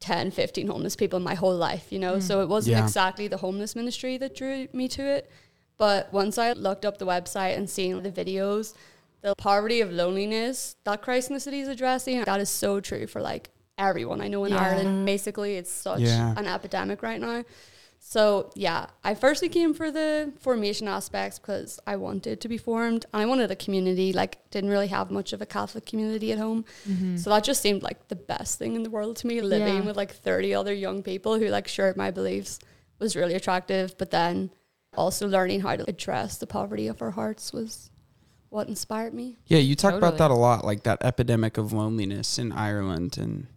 10, 0.00 0.32
15 0.32 0.66
homeless 0.66 0.96
people 0.96 1.16
in 1.16 1.22
my 1.22 1.34
whole 1.34 1.56
life, 1.56 1.92
you 1.92 2.00
know? 2.00 2.18
So 2.18 2.38
mm. 2.38 2.42
it 2.42 2.48
wasn't 2.48 2.76
Yeah. 2.76 2.84
exactly 2.84 3.28
the 3.28 3.36
homeless 3.36 3.76
ministry 3.76 4.18
that 4.18 4.34
drew 4.34 4.66
me 4.72 4.88
to 4.88 5.02
it. 5.02 5.30
But 5.76 6.12
once 6.12 6.38
I 6.38 6.52
looked 6.54 6.84
up 6.84 6.98
the 6.98 7.06
website 7.06 7.56
and 7.56 7.70
seen 7.70 8.02
the 8.02 8.10
videos, 8.10 8.74
the 9.20 9.34
poverty 9.36 9.80
of 9.80 9.92
loneliness 9.92 10.74
that 10.84 11.02
Christ 11.02 11.30
in 11.30 11.34
the 11.34 11.40
City 11.40 11.60
is 11.60 11.68
addressing, 11.68 12.24
that 12.24 12.40
is 12.40 12.50
so 12.50 12.80
true 12.80 13.06
for 13.06 13.20
like 13.20 13.50
everyone 13.76 14.20
I 14.20 14.28
know 14.28 14.44
in 14.44 14.52
Yeah. 14.52 14.66
Ireland. 14.68 15.06
Basically, 15.06 15.52
it's 15.60 15.70
such 15.70 16.00
Yeah. 16.00 16.34
an 16.36 16.46
epidemic 16.46 17.00
right 17.02 17.20
now. 17.20 17.44
So 18.08 18.50
yeah, 18.54 18.86
I 19.04 19.14
firstly 19.14 19.50
came 19.50 19.74
for 19.74 19.90
the 19.90 20.32
formation 20.40 20.88
aspects 20.88 21.38
because 21.38 21.78
I 21.86 21.96
wanted 21.96 22.40
to 22.40 22.48
be 22.48 22.56
formed 22.56 23.04
and 23.12 23.20
I 23.22 23.26
wanted 23.26 23.50
a 23.50 23.54
community. 23.54 24.14
Like 24.14 24.38
didn't 24.50 24.70
really 24.70 24.86
have 24.86 25.10
much 25.10 25.34
of 25.34 25.42
a 25.42 25.46
Catholic 25.46 25.84
community 25.84 26.32
at 26.32 26.38
home, 26.38 26.64
mm-hmm. 26.88 27.18
so 27.18 27.28
that 27.28 27.44
just 27.44 27.60
seemed 27.60 27.82
like 27.82 28.08
the 28.08 28.16
best 28.16 28.58
thing 28.58 28.76
in 28.76 28.82
the 28.82 28.88
world 28.88 29.16
to 29.16 29.26
me. 29.26 29.42
Living 29.42 29.74
Yeah. 29.74 29.80
with 29.82 29.98
like 29.98 30.10
thirty 30.10 30.54
other 30.54 30.72
young 30.72 31.02
people 31.02 31.38
who 31.38 31.48
like 31.48 31.68
shared 31.68 31.98
my 31.98 32.10
beliefs 32.10 32.60
was 32.98 33.14
really 33.14 33.34
attractive. 33.34 33.94
But 33.98 34.10
then 34.10 34.52
also 34.96 35.28
learning 35.28 35.60
how 35.60 35.76
to 35.76 35.84
address 35.86 36.38
the 36.38 36.46
poverty 36.46 36.88
of 36.88 37.02
our 37.02 37.10
hearts 37.10 37.52
was 37.52 37.90
what 38.48 38.68
inspired 38.68 39.12
me. 39.12 39.36
Yeah, 39.48 39.58
you 39.58 39.74
talk 39.74 39.92
about 39.92 40.16
that 40.16 40.30
a 40.30 40.34
lot, 40.34 40.64
like 40.64 40.84
that 40.84 41.04
epidemic 41.04 41.58
of 41.58 41.74
loneliness 41.74 42.38
in 42.38 42.52
Ireland, 42.52 43.18
and 43.18 43.48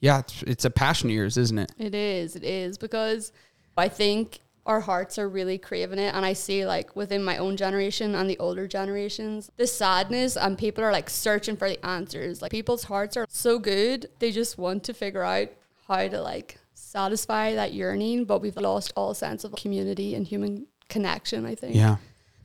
yeah, 0.00 0.18
it's, 0.18 0.42
it's 0.42 0.64
a 0.64 0.70
passion 0.70 1.08
of 1.10 1.14
yours, 1.14 1.36
isn't 1.36 1.56
it? 1.56 1.70
It 1.78 1.94
is, 1.94 2.34
it 2.34 2.42
is 2.42 2.78
because 2.78 3.30
I 3.76 3.88
think 3.88 4.40
our 4.64 4.80
hearts 4.80 5.18
are 5.18 5.28
really 5.28 5.58
craving 5.58 5.98
it. 5.98 6.14
And 6.14 6.24
I 6.24 6.34
see 6.34 6.64
like 6.64 6.94
within 6.94 7.24
my 7.24 7.38
own 7.38 7.56
generation 7.56 8.14
and 8.14 8.30
the 8.30 8.38
older 8.38 8.68
generations, 8.68 9.50
the 9.56 9.66
sadness 9.66 10.36
and 10.36 10.56
people 10.56 10.84
are 10.84 10.92
like 10.92 11.10
searching 11.10 11.56
for 11.56 11.68
the 11.68 11.84
answers. 11.84 12.42
Like 12.42 12.52
people's 12.52 12.84
hearts 12.84 13.16
are 13.16 13.26
so 13.28 13.58
good. 13.58 14.08
They 14.18 14.30
just 14.30 14.58
want 14.58 14.84
to 14.84 14.94
figure 14.94 15.24
out 15.24 15.48
how 15.88 16.06
to 16.08 16.20
like 16.20 16.58
satisfy 16.74 17.54
that 17.54 17.72
yearning, 17.72 18.24
but 18.24 18.40
we've 18.40 18.56
lost 18.56 18.92
all 18.96 19.14
sense 19.14 19.44
of 19.44 19.52
community 19.56 20.14
and 20.14 20.26
human 20.26 20.66
connection, 20.88 21.44
I 21.46 21.54
think. 21.54 21.74
Yeah, 21.74 21.96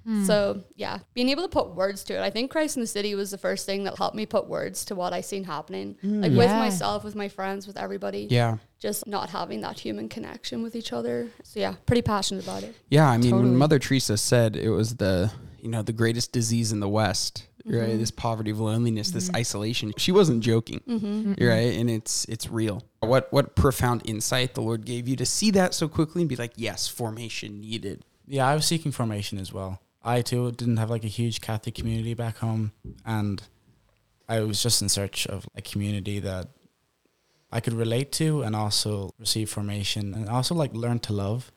hmm. 0.06 0.24
So 0.24 0.64
yeah, 0.76 1.00
being 1.14 1.30
able 1.30 1.44
to 1.44 1.50
put 1.50 1.76
words 1.76 2.04
to 2.06 2.16
it. 2.16 2.22
I 2.22 2.30
think 2.30 2.50
Christ 2.50 2.78
in 2.78 2.82
the 2.82 2.88
City 2.88 3.14
was 3.14 3.30
the 3.30 3.38
first 3.38 3.66
thing 3.66 3.84
that 3.84 3.98
helped 3.98 4.16
me 4.16 4.26
put 4.26 4.48
words 4.48 4.86
to 4.86 4.96
what 4.96 5.14
I 5.14 5.22
seen 5.22 5.44
happening. 5.44 5.98
Like 6.02 6.32
with 6.32 6.50
hmm. 6.50 6.58
myself, 6.58 7.04
with 7.04 7.16
my 7.16 7.28
friends, 7.28 7.68
with 7.68 7.78
everybody 7.78 8.28
yeah, 8.30 8.58
just 8.80 9.08
not 9.08 9.30
having 9.30 9.62
that 9.62 9.80
human 9.80 10.08
connection 10.10 10.62
with 10.64 10.76
each 10.76 10.94
other. 10.94 11.28
So 11.44 11.60
yeah, 11.60 11.76
pretty 11.86 12.02
passionate 12.02 12.44
about 12.44 12.64
it. 12.64 12.76
yeah. 12.90 13.10
I 13.10 13.18
mean, 13.18 13.32
Totally. 13.32 13.50
when 13.50 13.58
Mother 13.58 13.80
Teresa 13.80 14.18
said 14.18 14.56
it 14.56 14.70
was 14.70 14.96
the 14.98 15.32
you 15.60 15.70
know 15.70 15.82
the 15.82 15.94
greatest 15.94 16.32
disease 16.32 16.72
in 16.72 16.80
the 16.80 16.90
West, 16.90 17.48
Mm-hmm. 17.66 17.80
right? 17.80 17.98
This 18.00 18.12
poverty 18.12 18.52
of 18.52 18.62
loneliness, 18.62 19.12
this 19.12 19.30
isolation. 19.36 19.92
She 19.98 20.14
wasn't 20.14 20.42
joking, 20.42 20.80
Mm-hmm. 20.88 21.34
right? 21.46 21.78
And 21.78 21.90
it's 21.90 22.24
it's 22.26 22.50
real. 22.50 22.84
What 23.02 23.28
what 23.34 23.56
profound 23.56 24.04
insight 24.06 24.54
the 24.54 24.62
Lord 24.62 24.86
gave 24.86 25.08
you 25.08 25.16
to 25.18 25.26
see 25.26 25.52
that 25.52 25.74
so 25.74 25.90
quickly 25.90 26.22
and 26.22 26.30
be 26.30 26.38
like, 26.38 26.54
yes, 26.56 26.88
formation 26.88 27.60
needed. 27.60 28.06
Yeah, 28.26 28.48
I 28.48 28.56
was 28.56 28.66
seeking 28.66 28.92
formation 28.94 29.38
as 29.38 29.52
well. 29.52 29.82
I 30.04 30.22
too 30.22 30.52
didn't 30.52 30.78
have 30.78 30.90
like 30.90 31.04
a 31.04 31.08
huge 31.10 31.42
Catholic 31.42 31.76
community 31.76 32.14
back 32.14 32.38
home, 32.38 32.72
and 33.06 33.42
I 34.30 34.40
was 34.42 34.62
just 34.64 34.82
in 34.82 34.88
search 34.90 35.28
of 35.28 35.46
a 35.56 35.62
community 35.62 36.20
that 36.20 36.48
I 37.52 37.60
could 37.62 37.74
relate 37.74 38.12
to 38.14 38.42
and 38.44 38.56
also 38.56 39.12
receive 39.20 39.50
formation 39.50 40.14
and 40.14 40.28
also 40.30 40.54
like 40.56 40.74
learn 40.74 41.00
to 41.00 41.14
love. 41.14 41.52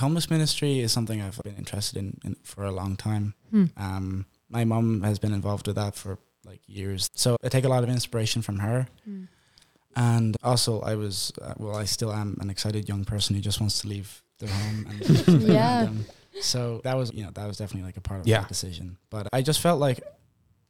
Homeless 0.00 0.28
ministry 0.30 0.80
is 0.80 0.92
something 0.92 1.22
I've 1.22 1.40
been 1.42 1.56
interested 1.56 1.96
in, 1.98 2.18
in 2.24 2.36
for 2.42 2.64
a 2.64 2.72
long 2.72 2.96
time. 2.96 3.34
Um, 3.76 4.26
my 4.50 4.64
mom 4.64 5.02
has 5.02 5.18
been 5.18 5.32
involved 5.32 5.66
with 5.66 5.76
that 5.76 5.94
for 5.94 6.18
like 6.44 6.60
years, 6.66 7.08
so 7.14 7.36
I 7.42 7.48
take 7.48 7.64
a 7.64 7.68
lot 7.68 7.82
of 7.82 7.88
inspiration 7.88 8.42
from 8.42 8.58
her. 8.58 8.86
And 9.94 10.36
also, 10.42 10.80
I 10.82 10.94
was 10.94 11.32
uh, 11.40 11.54
well, 11.56 11.76
I 11.76 11.84
still 11.84 12.12
am 12.12 12.36
an 12.40 12.50
excited 12.50 12.86
young 12.88 13.04
person 13.04 13.34
who 13.34 13.40
just 13.40 13.60
wants 13.60 13.80
to 13.80 13.88
leave 13.88 14.22
their 14.38 14.50
home 14.50 14.86
and 14.90 15.42
Yeah. 15.48 15.76
them. 15.84 16.04
So 16.40 16.82
that 16.84 16.96
was, 16.96 17.12
you 17.14 17.24
know, 17.24 17.30
that 17.32 17.46
was 17.46 17.56
definitely 17.56 17.86
like 17.86 17.96
a 17.96 18.02
part 18.02 18.20
of 18.20 18.26
Yeah. 18.26 18.42
my 18.42 18.48
decision. 18.48 18.98
But 19.08 19.28
I 19.32 19.40
just 19.40 19.60
felt 19.60 19.80
like 19.80 20.00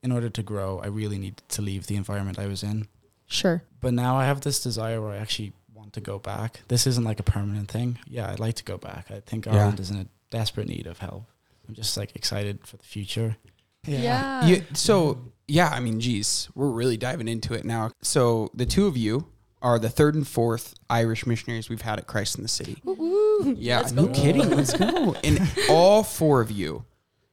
in 0.05 0.13
order 0.13 0.31
to 0.31 0.43
grow, 0.45 0.79
I 0.79 0.87
really 0.87 1.19
needed 1.19 1.43
to 1.49 1.63
leave 1.63 1.89
the 1.89 1.97
environment 1.97 2.39
I 2.39 2.47
was 2.47 2.63
in. 2.63 2.87
Sure. 3.27 3.63
But 3.81 3.93
now 3.95 4.17
I 4.17 4.25
have 4.27 4.41
this 4.41 4.63
desire 4.63 5.01
where 5.01 5.13
I 5.13 5.17
actually 5.19 5.53
want 5.75 5.93
to 5.95 6.01
go 6.01 6.19
back. 6.19 6.61
This 6.69 6.87
isn't 6.87 7.05
like 7.05 7.21
a 7.21 7.25
permanent 7.25 7.71
thing. 7.71 7.99
Yeah, 8.09 8.31
I'd 8.31 8.41
like 8.41 8.55
to 8.57 8.65
go 8.65 8.79
back. 8.79 9.11
I 9.11 9.21
think 9.21 9.47
Yeah. 9.47 9.55
Ireland 9.57 9.81
is 9.81 9.91
in 9.91 9.99
a 9.99 10.07
desperate 10.31 10.69
need 10.69 10.87
of 10.87 10.99
help. 10.99 11.25
I'm 11.69 11.75
just 11.75 11.97
like 11.97 12.15
excited 12.17 12.67
for 12.67 12.77
the 12.77 12.85
future. 12.85 13.37
Yeah. 13.87 14.47
You, 14.47 14.65
so 14.75 15.33
yeah, 15.49 15.69
I 15.69 15.81
mean, 15.81 16.01
geez, 16.01 16.49
we're 16.55 16.71
really 16.71 16.97
diving 16.97 17.29
into 17.29 17.55
it 17.55 17.65
now. 17.65 17.91
So 18.03 18.51
the 18.55 18.67
two 18.67 18.87
of 18.87 18.97
you 18.97 19.27
are 19.63 19.79
the 19.79 19.89
third 19.89 20.15
and 20.15 20.27
fourth 20.27 20.75
Irish 20.91 21.27
missionaries 21.27 21.69
we've 21.69 21.83
had 21.83 21.99
at 21.99 22.07
Christ 22.07 22.37
in 22.37 22.43
the 22.43 22.49
City. 22.49 22.79
Yeah, 23.57 23.83
no 23.95 24.09
kidding. 24.09 24.51
Let's 24.51 24.77
go. 24.77 25.15
And 25.25 25.41
all 25.71 26.03
four 26.03 26.41
of 26.41 26.51
you 26.51 26.85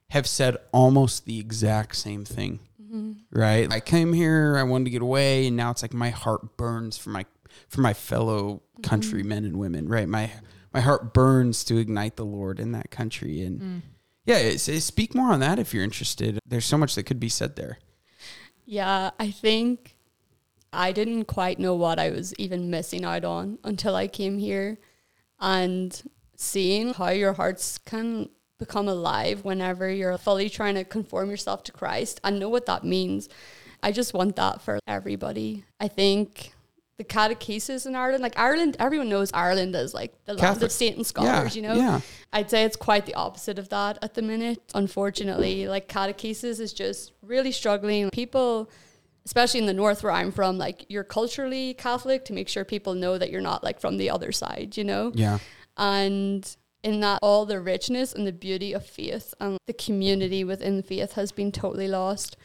have 0.10 0.28
said 0.28 0.58
almost 0.72 1.26
the 1.26 1.40
exact 1.40 1.96
same 1.96 2.24
thing, 2.24 2.60
Mm-hmm. 2.94 3.40
right? 3.40 3.72
I 3.72 3.80
came 3.80 4.14
here, 4.14 4.56
I 4.58 4.64
wanted 4.64 4.86
to 4.86 4.92
get 4.92 5.02
away, 5.02 5.48
and 5.48 5.58
now 5.58 5.72
it's 5.72 5.82
like 5.82 5.94
my 5.94 6.12
heart 6.12 6.58
burns 6.58 6.98
for 6.98 7.10
my 7.10 7.26
for 7.70 7.82
my 7.82 7.94
fellow 7.94 8.56
mm-hmm. 8.56 8.82
countrymen 8.84 9.46
and 9.46 9.58
women, 9.58 9.88
right? 9.88 10.08
My 10.08 10.32
my 10.74 10.82
heart 10.82 11.14
burns 11.14 11.64
to 11.66 11.78
ignite 11.78 12.18
the 12.18 12.26
Lord 12.26 12.60
in 12.60 12.72
that 12.74 12.92
country, 12.92 13.42
and 13.42 13.62
mm. 13.62 13.82
yeah, 14.26 14.38
it's, 14.38 14.68
it's- 14.68 14.84
speak 14.84 15.16
more 15.16 15.32
on 15.32 15.40
that 15.40 15.60
if 15.60 15.74
you're 15.74 15.84
interested. 15.84 16.40
There's 16.46 16.66
so 16.66 16.78
much 16.78 16.96
that 16.96 17.04
could 17.04 17.20
be 17.20 17.30
said 17.30 17.56
there. 17.56 17.80
Yeah, 18.66 19.12
I 19.20 19.30
think 19.32 19.98
I 20.72 20.92
didn't 20.92 21.26
quite 21.26 21.60
know 21.60 21.76
what 21.76 22.00
I 22.00 22.10
was 22.10 22.34
even 22.36 22.70
missing 22.70 23.06
out 23.06 23.26
on 23.26 23.60
until 23.64 23.96
I 23.96 24.08
came 24.08 24.40
here 24.40 24.80
and 25.40 26.02
seeing 26.36 26.94
how 26.94 27.10
your 27.10 27.34
hearts 27.34 27.78
can 27.78 28.30
become 28.66 28.88
alive 28.88 29.44
whenever 29.44 29.90
you're 29.90 30.18
fully 30.18 30.50
trying 30.50 30.76
to 30.76 30.84
conform 30.84 31.30
yourself 31.30 31.64
to 31.64 31.72
Christ 31.72 32.20
I 32.24 32.30
know 32.32 32.50
what 32.50 32.66
that 32.68 32.84
means. 32.84 33.30
I 33.88 33.92
just 33.92 34.14
want 34.14 34.36
that 34.38 34.62
for 34.62 34.80
everybody. 34.88 35.66
I 35.80 35.88
think 35.90 36.54
the 36.98 37.04
catechesis 37.04 37.86
in 37.86 37.96
Ireland, 37.96 38.22
like 38.24 38.38
Ireland, 38.40 38.78
everyone 38.80 39.10
knows 39.10 39.30
Ireland 39.34 39.76
as 39.76 39.94
like 39.94 40.14
the 40.26 40.34
land 40.34 40.42
Catholic. 40.42 40.64
of 40.66 40.72
Satan 40.72 41.04
scholars, 41.04 41.56
Yeah, 41.56 41.62
you 41.62 41.68
know? 41.68 41.76
yeah. 41.76 42.00
I'd 42.32 42.50
say 42.50 42.64
it's 42.64 42.78
quite 42.78 43.06
the 43.06 43.16
opposite 43.16 43.58
of 43.60 43.68
that 43.70 43.98
at 44.02 44.14
the 44.14 44.22
minute. 44.22 44.62
Unfortunately, 44.74 45.68
like 45.68 45.88
catechesis 45.90 46.60
is 46.60 46.72
just 46.72 47.12
really 47.22 47.52
struggling. 47.52 48.10
People, 48.12 48.70
especially 49.26 49.60
in 49.60 49.66
the 49.66 49.74
north 49.74 50.04
where 50.04 50.14
I'm 50.14 50.32
from, 50.32 50.58
like 50.58 50.86
you're 50.88 51.04
culturally 51.04 51.74
Catholic 51.74 52.26
to 52.26 52.34
make 52.34 52.48
sure 52.48 52.64
people 52.64 52.94
know 52.94 53.18
that 53.18 53.30
you're 53.32 53.42
not 53.42 53.64
like 53.64 53.80
from 53.82 53.98
the 53.98 54.10
other 54.10 54.32
side, 54.32 54.78
you 54.78 54.84
know? 54.84 55.12
Yeah. 55.14 55.40
And 55.78 56.44
in 56.84 57.00
that, 57.00 57.20
all 57.22 57.46
the 57.46 57.60
richness 57.60 58.14
and 58.14 58.28
the 58.28 58.34
beauty 58.34 58.74
of 58.74 58.86
faith 58.86 59.34
and 59.40 59.58
the 59.66 59.74
community 59.74 60.44
within 60.44 60.84
faith 60.84 61.14
has 61.14 61.32
been 61.32 61.52
totally 61.52 61.88
lost. 61.88 62.38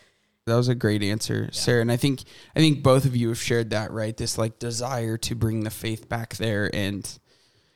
That 0.47 0.57
was 0.57 0.69
a 0.69 0.75
great 0.75 1.03
answer, 1.03 1.51
Sarah. 1.53 1.83
And 1.83 1.93
I 1.93 1.97
think 1.97 2.23
I 2.57 2.61
think 2.61 2.83
both 2.83 3.05
of 3.05 3.15
you 3.15 3.29
have 3.29 3.41
shared 3.41 3.71
that, 3.71 3.91
right? 3.91 4.17
This 4.17 4.39
like 4.39 4.59
desire 4.59 5.19
to 5.19 5.35
bring 5.35 5.65
the 5.65 5.71
faith 5.71 6.09
back 6.09 6.37
there 6.37 6.75
and 6.75 7.07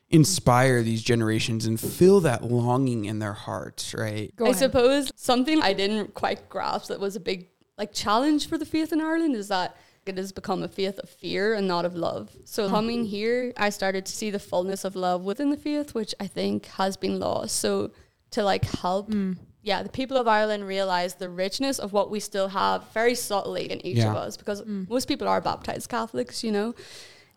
inspire 0.09 0.83
these 0.83 1.02
generations 1.02 1.66
and 1.66 1.81
fill 1.81 2.21
that 2.21 2.45
longing 2.45 3.07
in 3.07 3.19
their 3.19 3.33
hearts, 3.33 3.95
right? 3.95 4.35
Go 4.37 4.47
I 4.47 4.50
ahead. 4.50 4.59
suppose 4.59 5.11
something 5.16 5.61
I 5.61 5.73
didn't 5.73 6.14
quite 6.14 6.49
grasp 6.49 6.88
that 6.88 7.00
was 7.00 7.16
a 7.16 7.21
big 7.21 7.49
like 7.76 7.92
challenge 7.92 8.49
for 8.49 8.57
the 8.57 8.66
faith 8.66 8.92
in 8.92 9.00
Ireland 9.00 9.35
is 9.35 9.49
that 9.49 9.76
it 10.07 10.17
has 10.19 10.33
become 10.33 10.63
a 10.63 10.69
faith 10.69 10.99
of 10.99 11.09
fear 11.09 11.55
and 11.55 11.69
not 11.69 11.85
of 11.85 11.95
love. 11.95 12.31
So 12.45 12.65
mm-hmm. 12.65 12.75
coming 12.75 13.05
here, 13.05 13.53
I 13.57 13.71
started 13.71 14.07
to 14.07 14.13
see 14.13 14.31
the 14.31 14.39
fullness 14.39 14.85
of 14.85 14.97
love 14.97 15.23
within 15.23 15.51
the 15.51 15.57
faith, 15.57 15.95
which 15.95 16.15
I 16.19 16.27
think 16.27 16.67
has 16.67 16.97
been 16.97 17.19
lost. 17.19 17.57
So 17.57 17.93
to 18.33 18.43
like 18.43 18.65
help, 18.65 19.11
mm. 19.11 19.37
yeah, 19.63 19.83
the 19.83 19.89
people 19.89 20.17
of 20.17 20.27
Ireland 20.27 20.67
realize 20.67 21.15
the 21.15 21.29
richness 21.29 21.79
of 21.79 21.93
what 21.93 22.11
we 22.11 22.21
still 22.21 22.49
have 22.49 22.91
very 22.93 23.15
subtly 23.15 23.71
in 23.71 23.85
each 23.87 24.01
of 24.01 24.17
us, 24.17 24.37
because 24.37 24.63
mm. 24.63 24.89
most 24.89 25.07
people 25.07 25.29
are 25.29 25.41
baptized 25.41 25.89
Catholics, 25.89 26.43
you 26.43 26.51
know, 26.51 26.75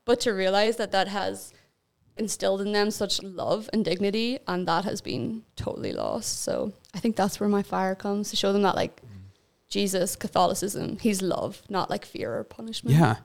but 0.06 0.20
to 0.22 0.32
realize 0.32 0.78
that 0.78 0.92
that 0.92 1.08
has 1.08 1.54
instilled 2.18 2.62
in 2.62 2.72
them 2.72 2.90
such 2.92 3.22
love 3.22 3.70
and 3.74 3.84
dignity 3.84 4.40
and 4.48 4.68
that 4.68 4.86
has 4.86 5.02
been 5.02 5.44
totally 5.56 5.92
lost. 5.92 6.44
So 6.44 6.74
i 6.94 7.00
think 7.00 7.16
that's 7.16 7.40
where 7.40 7.50
my 7.50 7.62
fire 7.62 7.94
comes 7.94 8.30
to 8.30 8.36
show 8.38 8.54
them 8.54 8.62
that 8.62 8.76
like 8.76 9.02
jesus 9.70 10.16
catholicism 10.16 10.98
he's 11.00 11.22
love 11.22 11.62
not 11.70 11.90
like 11.90 12.06
fear 12.06 12.38
or 12.38 12.44
punishment 12.44 12.96
Yeah. 12.96 13.16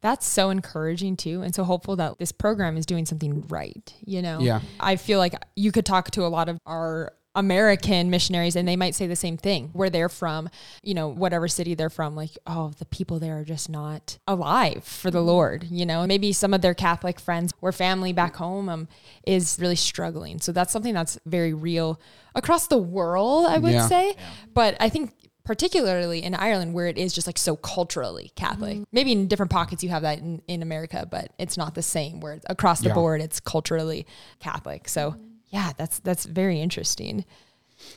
That's 0.00 0.26
so 0.26 0.50
encouraging 0.50 1.16
too, 1.16 1.40
and 1.40 1.54
so 1.54 1.64
hopeful 1.64 1.96
that 1.96 2.18
this 2.18 2.30
program 2.30 2.76
is 2.76 2.84
doing 2.84 3.06
something 3.06 3.46
right. 3.48 3.90
You 4.04 4.20
know, 4.20 4.38
Yeah. 4.40 4.60
I 4.78 4.96
feel 4.96 5.18
like 5.18 5.34
you 5.56 5.72
could 5.72 5.86
talk 5.86 6.10
to 6.10 6.26
a 6.26 6.28
lot 6.28 6.50
of 6.50 6.58
our 6.66 7.14
American 7.34 8.10
missionaries, 8.10 8.54
and 8.54 8.68
they 8.68 8.76
might 8.76 8.94
say 8.94 9.06
the 9.06 9.16
same 9.16 9.38
thing. 9.38 9.70
Where 9.72 9.88
they're 9.88 10.10
from, 10.10 10.50
you 10.82 10.92
know, 10.92 11.08
whatever 11.08 11.48
city 11.48 11.74
they're 11.74 11.88
from, 11.88 12.14
like, 12.14 12.32
oh, 12.46 12.72
the 12.78 12.84
people 12.84 13.18
there 13.18 13.38
are 13.38 13.44
just 13.44 13.70
not 13.70 14.18
alive 14.28 14.84
for 14.84 15.10
the 15.10 15.22
Lord. 15.22 15.64
You 15.70 15.86
know, 15.86 16.06
maybe 16.06 16.34
some 16.34 16.52
of 16.52 16.60
their 16.60 16.74
Catholic 16.74 17.18
friends 17.18 17.54
or 17.62 17.72
family 17.72 18.12
back 18.12 18.36
home 18.36 18.68
um, 18.68 18.88
is 19.26 19.56
really 19.58 19.74
struggling. 19.74 20.38
So 20.38 20.52
that's 20.52 20.70
something 20.70 20.92
that's 20.92 21.18
very 21.24 21.54
real 21.54 21.98
across 22.34 22.66
the 22.66 22.76
world, 22.78 23.46
I 23.46 23.56
would 23.56 23.72
Yeah. 23.72 23.88
say. 23.88 24.16
But 24.52 24.76
I 24.80 24.90
think 24.90 25.14
particularly 25.44 26.22
in 26.22 26.34
Ireland 26.34 26.72
where 26.74 26.86
it 26.86 26.96
is 26.98 27.12
just 27.12 27.26
like 27.26 27.38
so 27.38 27.54
culturally 27.56 28.32
Catholic. 28.34 28.74
Mm-hmm. 28.76 28.82
Maybe 28.92 29.12
in 29.12 29.28
different 29.28 29.52
pockets 29.52 29.82
you 29.82 29.90
have 29.90 30.02
that 30.02 30.18
in, 30.18 30.42
in 30.48 30.62
America, 30.62 31.06
but 31.10 31.32
it's 31.38 31.56
not 31.56 31.74
the 31.74 31.82
same 31.82 32.20
where 32.20 32.32
it's 32.34 32.46
across 32.48 32.80
the 32.80 32.88
Yeah. 32.88 32.94
board 32.94 33.20
it's 33.20 33.40
culturally 33.40 34.06
Catholic. 34.40 34.88
So 34.88 35.12
mm-hmm. 35.12 35.22
yeah, 35.50 35.72
that's 35.76 35.98
that's 36.00 36.24
very 36.24 36.60
interesting. 36.60 37.24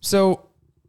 So 0.01 0.47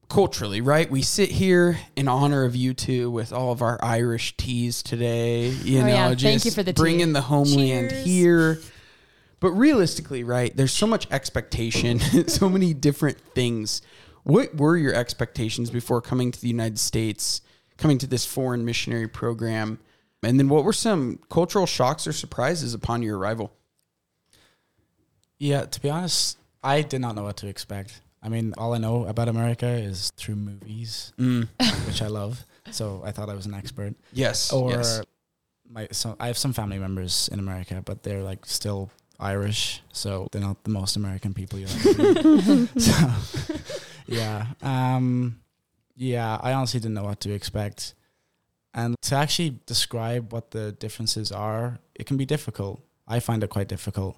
culturally, 0.08 0.60
right? 0.60 0.90
We 0.90 1.02
sit 1.02 1.30
here 1.30 1.78
in 1.94 2.08
honor 2.08 2.44
of 2.44 2.56
you 2.56 2.74
two 2.74 3.10
with 3.10 3.32
all 3.32 3.52
of 3.52 3.62
our 3.62 3.78
Irish 3.82 4.36
teas 4.36 4.82
today. 4.82 5.48
You 5.48 5.78
Oh, 5.78 5.82
know, 5.82 5.86
yeah. 5.88 6.10
just 6.14 6.22
Thank 6.22 6.44
you 6.44 6.50
for 6.50 6.62
the 6.62 6.72
tea. 6.72 6.80
bringing 6.80 7.12
the 7.12 7.20
homeland 7.20 7.90
Cheers. 7.90 8.04
here. 8.04 8.58
But 9.40 9.52
realistically, 9.52 10.24
right? 10.24 10.54
There's 10.56 10.72
so 10.72 10.86
much 10.88 11.06
expectation, 11.12 12.00
so 12.28 12.48
many 12.48 12.74
different 12.74 13.20
things. 13.34 13.82
What 14.28 14.56
were 14.56 14.76
your 14.76 14.92
expectations 14.92 15.70
before 15.70 16.02
coming 16.02 16.30
to 16.32 16.38
the 16.38 16.48
United 16.48 16.78
States, 16.78 17.40
coming 17.78 17.96
to 17.96 18.06
this 18.06 18.26
foreign 18.26 18.62
missionary 18.62 19.08
program? 19.08 19.78
And 20.22 20.38
then 20.38 20.50
what 20.50 20.64
were 20.64 20.74
some 20.74 21.20
cultural 21.30 21.64
shocks 21.64 22.06
or 22.06 22.12
surprises 22.12 22.74
upon 22.74 23.02
your 23.02 23.16
arrival? 23.16 23.54
Yeah, 25.38 25.64
to 25.64 25.80
be 25.80 25.88
honest, 25.88 26.36
I 26.62 26.82
did 26.82 27.00
not 27.00 27.14
know 27.14 27.22
what 27.22 27.38
to 27.38 27.46
expect. 27.46 28.02
I 28.22 28.28
mean, 28.28 28.52
all 28.58 28.74
I 28.74 28.78
know 28.78 29.06
about 29.06 29.28
America 29.28 29.66
is 29.66 30.10
through 30.18 30.36
movies, 30.36 31.14
mm. 31.18 31.48
which 31.86 32.02
I 32.02 32.08
love. 32.08 32.44
So 32.70 33.00
I 33.02 33.12
thought 33.12 33.30
I 33.30 33.34
was 33.34 33.46
an 33.46 33.54
expert. 33.54 33.94
Yes. 34.12 34.52
Or 34.52 34.72
yes. 34.72 35.00
my 35.70 35.88
so 35.90 36.16
I 36.20 36.26
have 36.26 36.36
some 36.36 36.52
family 36.52 36.78
members 36.78 37.30
in 37.32 37.38
America, 37.38 37.80
but 37.82 38.02
they're 38.02 38.22
like 38.22 38.44
still 38.44 38.90
Irish, 39.18 39.82
so 39.92 40.28
they're 40.30 40.42
not 40.42 40.62
the 40.64 40.70
most 40.70 40.96
American 40.96 41.32
people 41.32 41.58
you'll 41.58 41.70
ever 41.70 42.02
meet. 42.02 42.68
so 42.80 42.92
yeah, 44.08 44.46
um, 44.62 45.40
yeah, 45.96 46.38
I 46.40 46.52
honestly 46.52 46.80
didn't 46.80 46.94
know 46.94 47.04
what 47.04 47.20
to 47.20 47.32
expect, 47.32 47.94
and 48.74 48.96
to 49.02 49.14
actually 49.14 49.58
describe 49.66 50.32
what 50.32 50.50
the 50.50 50.72
differences 50.72 51.30
are, 51.30 51.78
it 51.94 52.06
can 52.06 52.16
be 52.16 52.26
difficult. 52.26 52.80
I 53.06 53.20
find 53.20 53.42
it 53.42 53.50
quite 53.50 53.68
difficult. 53.68 54.16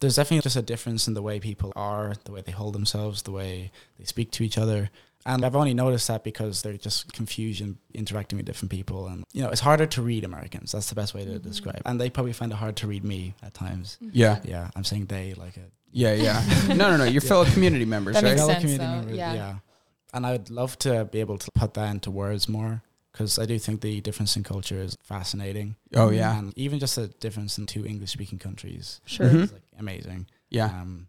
There's 0.00 0.16
definitely 0.16 0.42
just 0.42 0.56
a 0.56 0.62
difference 0.62 1.06
in 1.06 1.14
the 1.14 1.22
way 1.22 1.38
people 1.38 1.72
are, 1.76 2.14
the 2.24 2.32
way 2.32 2.40
they 2.40 2.52
hold 2.52 2.74
themselves, 2.74 3.22
the 3.22 3.30
way 3.30 3.70
they 3.98 4.04
speak 4.04 4.32
to 4.32 4.44
each 4.44 4.58
other. 4.58 4.90
And 5.24 5.44
I've 5.44 5.54
only 5.56 5.72
noticed 5.74 6.08
that 6.08 6.24
because 6.24 6.62
they're 6.62 6.76
just 6.76 7.12
confusion 7.12 7.78
interacting 7.94 8.36
with 8.38 8.46
different 8.46 8.70
people. 8.70 9.06
And, 9.06 9.24
you 9.32 9.42
know, 9.42 9.50
it's 9.50 9.60
harder 9.60 9.86
to 9.86 10.02
read 10.02 10.24
Americans. 10.24 10.72
That's 10.72 10.88
the 10.88 10.94
best 10.96 11.14
way 11.14 11.24
to 11.24 11.38
describe. 11.38 11.80
And 11.84 12.00
they 12.00 12.10
probably 12.10 12.32
find 12.32 12.50
it 12.52 12.56
hard 12.56 12.76
to 12.76 12.86
read 12.88 13.04
me 13.04 13.34
at 13.42 13.54
times. 13.54 13.98
Yeah. 14.00 14.40
Yeah, 14.44 14.70
I'm 14.74 14.84
saying 14.84 15.06
they 15.06 15.34
like 15.34 15.56
it. 15.56 15.70
Yeah, 15.92 16.14
yeah. 16.14 16.42
no, 16.68 16.90
no, 16.90 16.96
no. 16.96 17.04
Your 17.04 17.20
fellow 17.20 17.44
community 17.44 17.84
members, 17.84 18.14
That 18.14 18.24
right? 18.24 18.30
makes 18.30 18.40
fellow 18.40 18.52
sense, 18.54 18.62
community 18.64 18.84
though. 18.84 18.96
members, 18.96 19.16
Yeah. 19.16 19.56
And 20.14 20.26
I 20.26 20.32
would 20.32 20.50
love 20.50 20.78
to 20.80 21.04
be 21.06 21.20
able 21.20 21.38
to 21.38 21.50
put 21.52 21.74
that 21.74 21.90
into 21.90 22.10
words 22.10 22.48
more 22.48 22.82
because 23.12 23.38
I 23.38 23.44
do 23.46 23.58
think 23.58 23.80
the 23.82 24.00
difference 24.00 24.36
in 24.36 24.42
culture 24.42 24.78
is 24.80 24.96
fascinating. 25.02 25.76
Oh, 25.94 26.10
yeah. 26.10 26.36
And 26.38 26.52
even 26.56 26.78
just 26.78 26.96
the 26.96 27.08
difference 27.08 27.58
in 27.58 27.66
two 27.66 27.86
English 27.86 28.10
speaking 28.10 28.38
countries 28.38 29.00
Sure. 29.04 29.28
Mhm. 29.28 29.42
is 29.44 29.52
like 29.52 29.62
amazing. 29.78 30.26
Yeah. 30.50 30.66
Um, 30.66 31.06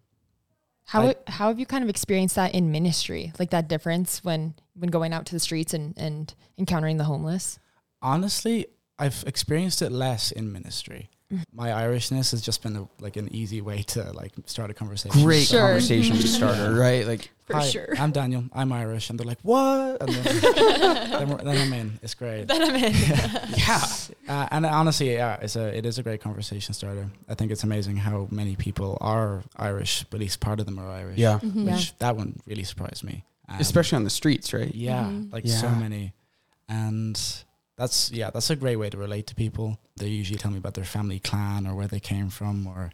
How 0.85 1.03
I- 1.07 1.15
how 1.27 1.47
have 1.47 1.59
you 1.59 1.65
kind 1.65 1.83
of 1.83 1.89
experienced 1.89 2.35
that 2.35 2.53
in 2.53 2.71
ministry? 2.71 3.31
Like 3.39 3.49
that 3.51 3.67
difference 3.67 4.23
when 4.23 4.53
when 4.75 4.89
going 4.89 5.13
out 5.13 5.25
to 5.27 5.33
the 5.35 5.39
streets 5.39 5.73
and 5.73 5.93
and 5.97 6.33
encountering 6.57 6.97
the 6.97 7.05
homeless? 7.05 7.59
honestly, 8.01 8.65
I've 8.99 9.23
experienced 9.25 9.81
it 9.81 9.91
less 9.91 10.31
in 10.31 10.51
ministry. 10.51 11.09
My 11.53 11.69
Irishness 11.69 12.31
has 12.31 12.41
just 12.41 12.61
been 12.63 12.75
a, 12.75 12.87
like 12.99 13.17
an 13.17 13.29
easy 13.33 13.61
way 13.61 13.83
to 13.83 14.11
like 14.13 14.31
start 14.45 14.69
a 14.69 14.73
conversation. 14.73 15.21
Great 15.23 15.47
Sure. 15.47 15.59
conversation 15.61 16.15
starter, 16.17 16.73
right? 16.73 17.05
Like, 17.07 17.29
for 17.45 17.55
Hi, 17.57 17.63
sure 17.67 17.87
I'm 17.99 18.11
Daniel. 18.11 18.45
I'm 18.53 18.71
Irish, 18.71 19.09
and 19.09 19.19
they're 19.19 19.27
like, 19.27 19.39
"What?" 19.43 20.01
And 20.01 20.09
then, 20.09 20.41
then, 21.27 21.37
then 21.45 21.57
I'm 21.57 21.73
in. 21.73 21.99
It's 22.01 22.13
great. 22.15 22.47
Then 22.47 22.61
I'm 22.61 22.75
in. 22.75 22.93
yeah. 23.57 23.81
Uh, 24.29 24.47
and 24.51 24.65
honestly, 24.65 25.13
yeah, 25.13 25.37
it's 25.41 25.55
a 25.57 25.75
it 25.77 25.85
is 25.85 25.97
a 25.99 26.03
great 26.03 26.21
conversation 26.21 26.73
starter. 26.73 27.09
I 27.27 27.33
think 27.35 27.51
it's 27.51 27.63
amazing 27.63 27.97
how 27.97 28.27
many 28.31 28.55
people 28.55 28.97
are 29.01 29.43
Irish, 29.57 30.05
but 30.09 30.17
at 30.17 30.21
least 30.21 30.39
part 30.39 30.59
of 30.61 30.65
them 30.65 30.79
are 30.79 30.89
Irish. 30.89 31.17
Yeah. 31.17 31.39
Mm-hmm. 31.39 31.65
which 31.71 31.97
that 31.97 32.15
one 32.15 32.39
really 32.45 32.63
surprised 32.63 33.03
me. 33.03 33.23
Um, 33.49 33.57
Especially 33.59 33.97
on 33.97 34.05
the 34.05 34.09
streets, 34.09 34.53
right? 34.53 34.73
yeah, 34.73 35.03
Mhm. 35.03 35.33
like 35.33 35.45
so 35.45 35.69
many, 35.69 36.13
and 36.69 37.19
that's 37.75 38.11
yeah, 38.11 38.29
that's 38.29 38.49
a 38.49 38.55
great 38.55 38.75
way 38.77 38.89
to 38.89 38.97
relate 38.97 39.27
to 39.27 39.35
people. 39.35 39.79
They 39.97 40.07
usually 40.07 40.37
tell 40.37 40.51
me 40.51 40.57
about 40.57 40.73
their 40.75 40.85
family 40.85 41.19
clan 41.19 41.65
or 41.67 41.75
where 41.75 41.87
they 41.87 41.99
came 41.99 42.29
from 42.29 42.67
or 42.67 42.91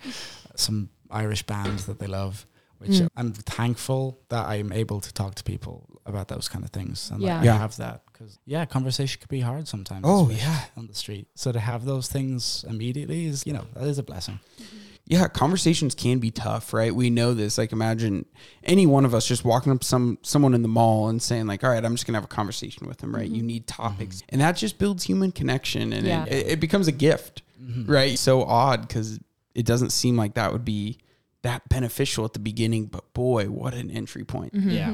some 0.55 0.89
Irish 1.11 1.43
bands 1.43 1.85
that 1.85 1.99
they 1.99 2.07
love. 2.07 2.45
Which 2.79 2.91
Mm. 2.91 3.09
I'm 3.17 3.33
thankful 3.33 4.19
that 4.29 4.45
I'm 4.47 4.71
able 4.71 5.01
to 5.01 5.11
talk 5.13 5.35
to 5.35 5.43
people 5.43 5.85
about 6.05 6.29
those 6.29 6.47
kind 6.47 6.63
of 6.63 6.71
things 6.71 7.11
and 7.11 7.21
Yeah. 7.21 7.39
yeah. 7.39 7.43
Yeah. 7.43 7.55
I 7.55 7.57
have 7.57 7.75
that 7.77 8.03
because 8.19 8.39
yeah, 8.45 8.65
conversation 8.65 9.19
could 9.19 9.29
be 9.29 9.41
hard 9.41 9.67
sometimes. 9.67 10.01
Oh, 10.03 10.29
yeah. 10.29 10.65
on 10.75 10.87
the 10.87 10.95
street. 10.95 11.27
So 11.35 11.51
to 11.51 11.59
have 11.59 11.85
those 11.85 12.07
things 12.07 12.65
immediately 12.67 13.25
is 13.25 13.45
you 13.45 13.53
know 13.53 13.65
that 13.73 13.87
is 13.87 13.97
a 13.97 14.03
blessing. 14.03 14.39
Mm-hmm. 14.61 14.77
Yeah, 15.05 15.27
conversations 15.27 15.95
can 15.95 16.19
be 16.19 16.29
tough, 16.29 16.71
right? 16.71 16.93
We 16.93 17.09
know 17.09 17.33
this. 17.33 17.57
Like, 17.57 17.71
imagine 17.71 18.25
any 18.63 18.85
one 18.85 19.05
of 19.05 19.15
us 19.15 19.27
just 19.27 19.43
walking 19.43 19.71
up 19.71 19.83
some 19.83 20.19
someone 20.21 20.53
in 20.53 20.61
the 20.61 20.67
mall 20.67 21.09
and 21.09 21.19
saying, 21.19 21.47
like, 21.47 21.63
"All 21.63 21.71
right, 21.71 21.83
I'm 21.83 21.95
just 21.95 22.05
gonna 22.05 22.17
have 22.17 22.25
a 22.25 22.27
conversation 22.27 22.87
with 22.87 22.99
them." 22.99 23.15
Right? 23.15 23.27
You 23.27 23.37
mm-hmm. 23.37 23.47
need 23.47 23.67
topics, 23.67 24.17
mm-hmm. 24.17 24.27
and 24.29 24.41
that 24.41 24.51
just 24.53 24.77
builds 24.77 25.05
human 25.05 25.31
connection, 25.31 25.93
and 25.93 26.05
Yeah. 26.05 26.25
it, 26.25 26.47
it 26.47 26.59
becomes 26.59 26.87
a 26.87 26.91
gift, 26.91 27.41
right? 27.85 28.19
So 28.19 28.43
odd 28.43 28.87
because 28.87 29.19
it 29.55 29.65
doesn't 29.65 29.91
seem 29.91 30.15
like 30.15 30.35
that 30.35 30.53
would 30.53 30.65
be 30.65 30.99
that 31.41 31.67
beneficial 31.69 32.25
at 32.25 32.33
the 32.33 32.39
beginning, 32.39 32.85
but 32.85 33.11
boy, 33.13 33.45
what 33.45 33.73
an 33.73 33.89
entry 33.89 34.25
point! 34.25 34.53
Yeah. 34.53 34.91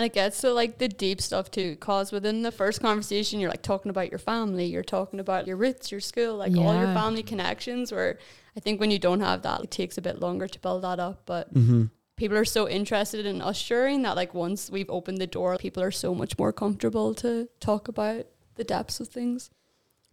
And 0.00 0.06
it 0.06 0.14
gets 0.14 0.40
to 0.40 0.50
like 0.54 0.78
the 0.78 0.88
deep 0.88 1.20
stuff 1.20 1.50
too, 1.50 1.76
cause 1.76 2.10
within 2.10 2.40
the 2.40 2.50
first 2.50 2.80
conversation, 2.80 3.38
you're 3.38 3.50
like 3.50 3.60
talking 3.60 3.90
about 3.90 4.08
your 4.10 4.18
family, 4.18 4.64
you're 4.64 4.82
talking 4.82 5.20
about 5.20 5.46
your 5.46 5.56
roots, 5.58 5.92
your 5.92 6.00
school, 6.00 6.36
like 6.36 6.56
all 6.56 6.74
your 6.74 6.94
family 6.94 7.22
connections. 7.22 7.92
Where 7.92 8.18
I 8.56 8.60
think 8.60 8.80
when 8.80 8.90
you 8.90 8.98
don't 8.98 9.20
have 9.20 9.42
that, 9.42 9.60
it 9.64 9.70
takes 9.70 9.98
a 9.98 10.00
bit 10.00 10.18
longer 10.18 10.48
to 10.48 10.58
build 10.58 10.84
that 10.84 10.98
up. 11.00 11.26
But 11.26 11.52
Mm-hmm. 11.52 11.84
people 12.16 12.38
are 12.38 12.46
so 12.46 12.66
interested 12.66 13.26
in 13.26 13.42
us 13.42 13.58
sharing 13.58 14.00
that 14.00 14.16
like 14.16 14.32
once 14.32 14.70
we've 14.70 14.88
opened 14.88 15.18
the 15.18 15.26
door, 15.26 15.58
people 15.58 15.82
are 15.82 15.90
so 15.90 16.14
much 16.14 16.38
more 16.38 16.50
comfortable 16.50 17.14
to 17.16 17.50
talk 17.60 17.86
about 17.88 18.24
the 18.54 18.64
depths 18.64 19.00
of 19.00 19.08
things. 19.08 19.50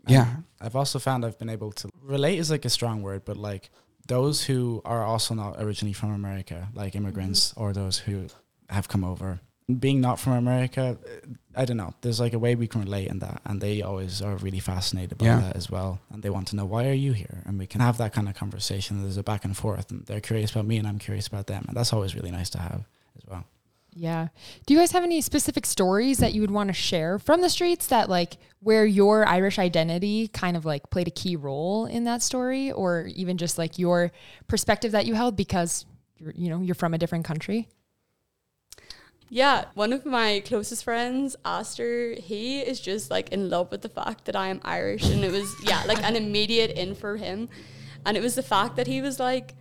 Yeah. 0.05 0.35
I've 0.59 0.75
also 0.75 0.99
found 0.99 1.23
I've 1.23 1.39
been 1.39 1.49
able 1.49 1.71
to 1.71 1.89
relate 2.01 2.39
is 2.39 2.51
like 2.51 2.65
a 2.65 2.69
strong 2.69 3.03
word, 3.03 3.23
but 3.23 3.37
like 3.37 3.69
those 4.05 4.43
who 4.43 4.81
are 4.83 5.05
also 5.05 5.33
not 5.33 5.55
originally 5.63 5.93
from 5.93 6.11
America, 6.11 6.67
like 6.73 6.93
immigrants 6.93 7.53
or 7.55 7.71
those 7.71 7.99
who 7.99 8.27
have 8.69 8.89
come 8.89 9.05
over. 9.05 9.39
Being 9.79 9.99
not 9.99 10.17
from 10.17 10.33
America, 10.33 10.97
uh, 11.05 11.27
I 11.53 11.65
don't 11.65 11.75
know. 11.75 11.93
There's 12.01 12.21
like 12.21 12.31
a 12.33 12.39
way 12.39 12.55
we 12.55 12.67
can 12.67 12.81
relate 12.81 13.09
in 13.09 13.19
that, 13.19 13.41
and 13.45 13.59
they 13.59 13.81
always 13.81 14.21
are 14.21 14.37
really 14.37 14.59
fascinated 14.61 15.17
by 15.17 15.25
Yeah. 15.25 15.39
that 15.41 15.55
as 15.57 15.69
well. 15.69 15.99
And 16.09 16.23
they 16.23 16.29
want 16.29 16.47
to 16.49 16.55
know 16.55 16.65
why 16.65 16.87
are 16.87 16.93
you 16.93 17.11
here, 17.11 17.43
and 17.45 17.59
we 17.59 17.67
can 17.67 17.81
have 17.81 17.97
that 17.97 18.13
kind 18.13 18.29
of 18.29 18.35
conversation. 18.35 19.01
There's 19.01 19.17
a 19.17 19.23
back 19.23 19.43
and 19.43 19.57
forth, 19.57 19.91
and 19.91 20.05
they're 20.05 20.21
curious 20.21 20.51
about 20.51 20.65
me, 20.67 20.77
and 20.77 20.87
I'm 20.87 20.99
curious 20.99 21.27
about 21.27 21.47
them, 21.47 21.65
and 21.67 21.75
that's 21.75 21.91
always 21.91 22.15
really 22.15 22.31
nice 22.31 22.49
to 22.51 22.59
have 22.59 22.85
as 23.17 23.25
well. 23.27 23.43
Yeah. 23.93 24.27
Do 24.65 24.73
you 24.73 24.79
guys 24.79 24.91
have 24.91 25.03
any 25.03 25.19
specific 25.21 25.65
stories 25.65 26.19
that 26.19 26.33
you 26.33 26.39
would 26.41 26.51
want 26.51 26.69
to 26.69 26.73
share 26.73 27.17
from 27.19 27.41
the 27.41 27.49
streets 27.49 27.87
that 27.87 28.09
like 28.09 28.37
where 28.61 28.85
your 28.85 29.27
Irish 29.27 29.57
identity 29.59 30.27
kind 30.29 30.55
of 30.55 30.65
like 30.65 30.91
played 30.91 31.07
a 31.07 31.11
key 31.11 31.35
role 31.35 31.87
in 31.87 32.03
that 32.03 32.21
story 32.21 32.71
or 32.71 33.07
even 33.15 33.37
just 33.37 33.57
like 33.57 33.79
your 33.79 34.11
perspective 34.47 34.91
that 34.91 35.07
you 35.07 35.15
held 35.15 35.35
because 35.35 35.85
you're 36.19 36.31
you 36.35 36.47
know, 36.49 36.61
you're 36.61 36.75
from 36.75 36.93
a 36.93 36.97
different 36.99 37.25
country? 37.25 37.67
Yeah, 39.29 39.65
one 39.73 39.91
of 39.93 40.05
my 40.05 40.41
closest 40.45 40.83
friends, 40.83 41.35
Aster, 41.43 42.13
he 42.13 42.61
is 42.61 42.79
just 42.79 43.11
like 43.11 43.29
in 43.29 43.49
love 43.49 43.71
with 43.71 43.81
the 43.81 43.89
fact 43.89 44.25
that 44.25 44.35
I 44.35 44.47
am 44.47 44.61
Irish. 44.63 45.09
And 45.09 45.23
it 45.23 45.31
was, 45.31 45.53
yeah, 45.63 45.83
like 45.85 46.01
an 46.03 46.15
immediate 46.15 46.71
in 46.71 46.95
for 46.95 47.17
him. 47.17 47.49
And 48.05 48.15
it 48.15 48.23
was 48.23 48.35
the 48.35 48.43
fact 48.43 48.77
that 48.77 48.87
he 48.87 49.01
was 49.01 49.19
like, 49.19 49.55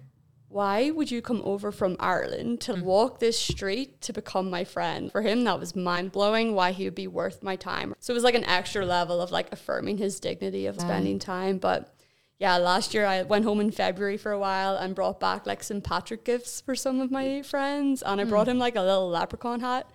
why 0.48 0.90
would 0.90 1.10
you 1.10 1.20
come 1.20 1.42
over 1.44 1.72
from 1.72 1.96
Ireland 1.98 2.60
to 2.62 2.74
mm. 2.74 2.82
walk 2.82 3.18
this 3.18 3.38
street 3.38 4.00
to 4.02 4.12
become 4.12 4.48
my 4.48 4.62
friend? 4.62 5.10
For 5.10 5.22
him, 5.22 5.42
that 5.44 5.58
was 5.58 5.74
mind 5.74 6.12
blowing 6.12 6.54
why 6.54 6.70
he 6.70 6.84
would 6.84 6.94
be 6.94 7.08
worth 7.08 7.42
my 7.42 7.56
time. 7.56 7.94
So 7.98 8.12
it 8.12 8.14
was 8.14 8.24
like 8.24 8.36
an 8.36 8.44
extra 8.44 8.86
level 8.86 9.20
of 9.20 9.32
like 9.32 9.52
affirming 9.52 9.98
his 9.98 10.20
dignity 10.20 10.66
of 10.66 10.76
mm. 10.76 10.80
spending 10.80 11.18
time. 11.18 11.58
But 11.58 11.92
yeah, 12.38 12.58
last 12.58 12.92
year 12.92 13.06
I 13.06 13.22
went 13.22 13.44
home 13.44 13.60
in 13.60 13.70
February 13.70 14.18
for 14.18 14.30
a 14.30 14.38
while 14.38 14.76
and 14.76 14.94
brought 14.94 15.18
back 15.20 15.46
like 15.46 15.62
some 15.62 15.80
Patrick 15.80 16.24
gifts 16.24 16.60
for 16.60 16.74
some 16.74 17.00
of 17.00 17.10
my 17.10 17.42
friends. 17.42 18.02
And 18.02 18.20
I 18.20 18.24
hmm. 18.24 18.30
brought 18.30 18.48
him 18.48 18.58
like 18.58 18.76
a 18.76 18.82
little 18.82 19.08
leprechaun 19.08 19.60
hat. 19.60 19.90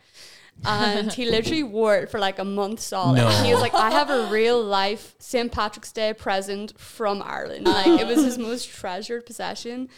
And 0.65 1.12
he 1.13 1.25
literally 1.25 1.63
wore 1.63 1.95
it 1.98 2.12
for 2.12 2.19
like 2.19 2.38
a 2.38 2.45
month 2.45 2.81
solid. 2.81 3.17
No. 3.17 3.29
He 3.43 3.51
was 3.51 3.62
like, 3.62 3.74
I 3.74 3.89
have 3.91 4.10
a 4.10 4.27
real 4.27 4.62
life 4.62 5.15
St. 5.17 5.51
Patrick's 5.51 5.91
Day 5.91 6.13
present 6.13 6.77
from 6.79 7.21
Ireland. 7.21 7.67
Like 7.67 8.00
it 8.00 8.07
was 8.07 8.24
his 8.24 8.38
most 8.38 8.69
treasured 8.69 9.25
possession. 9.25 9.89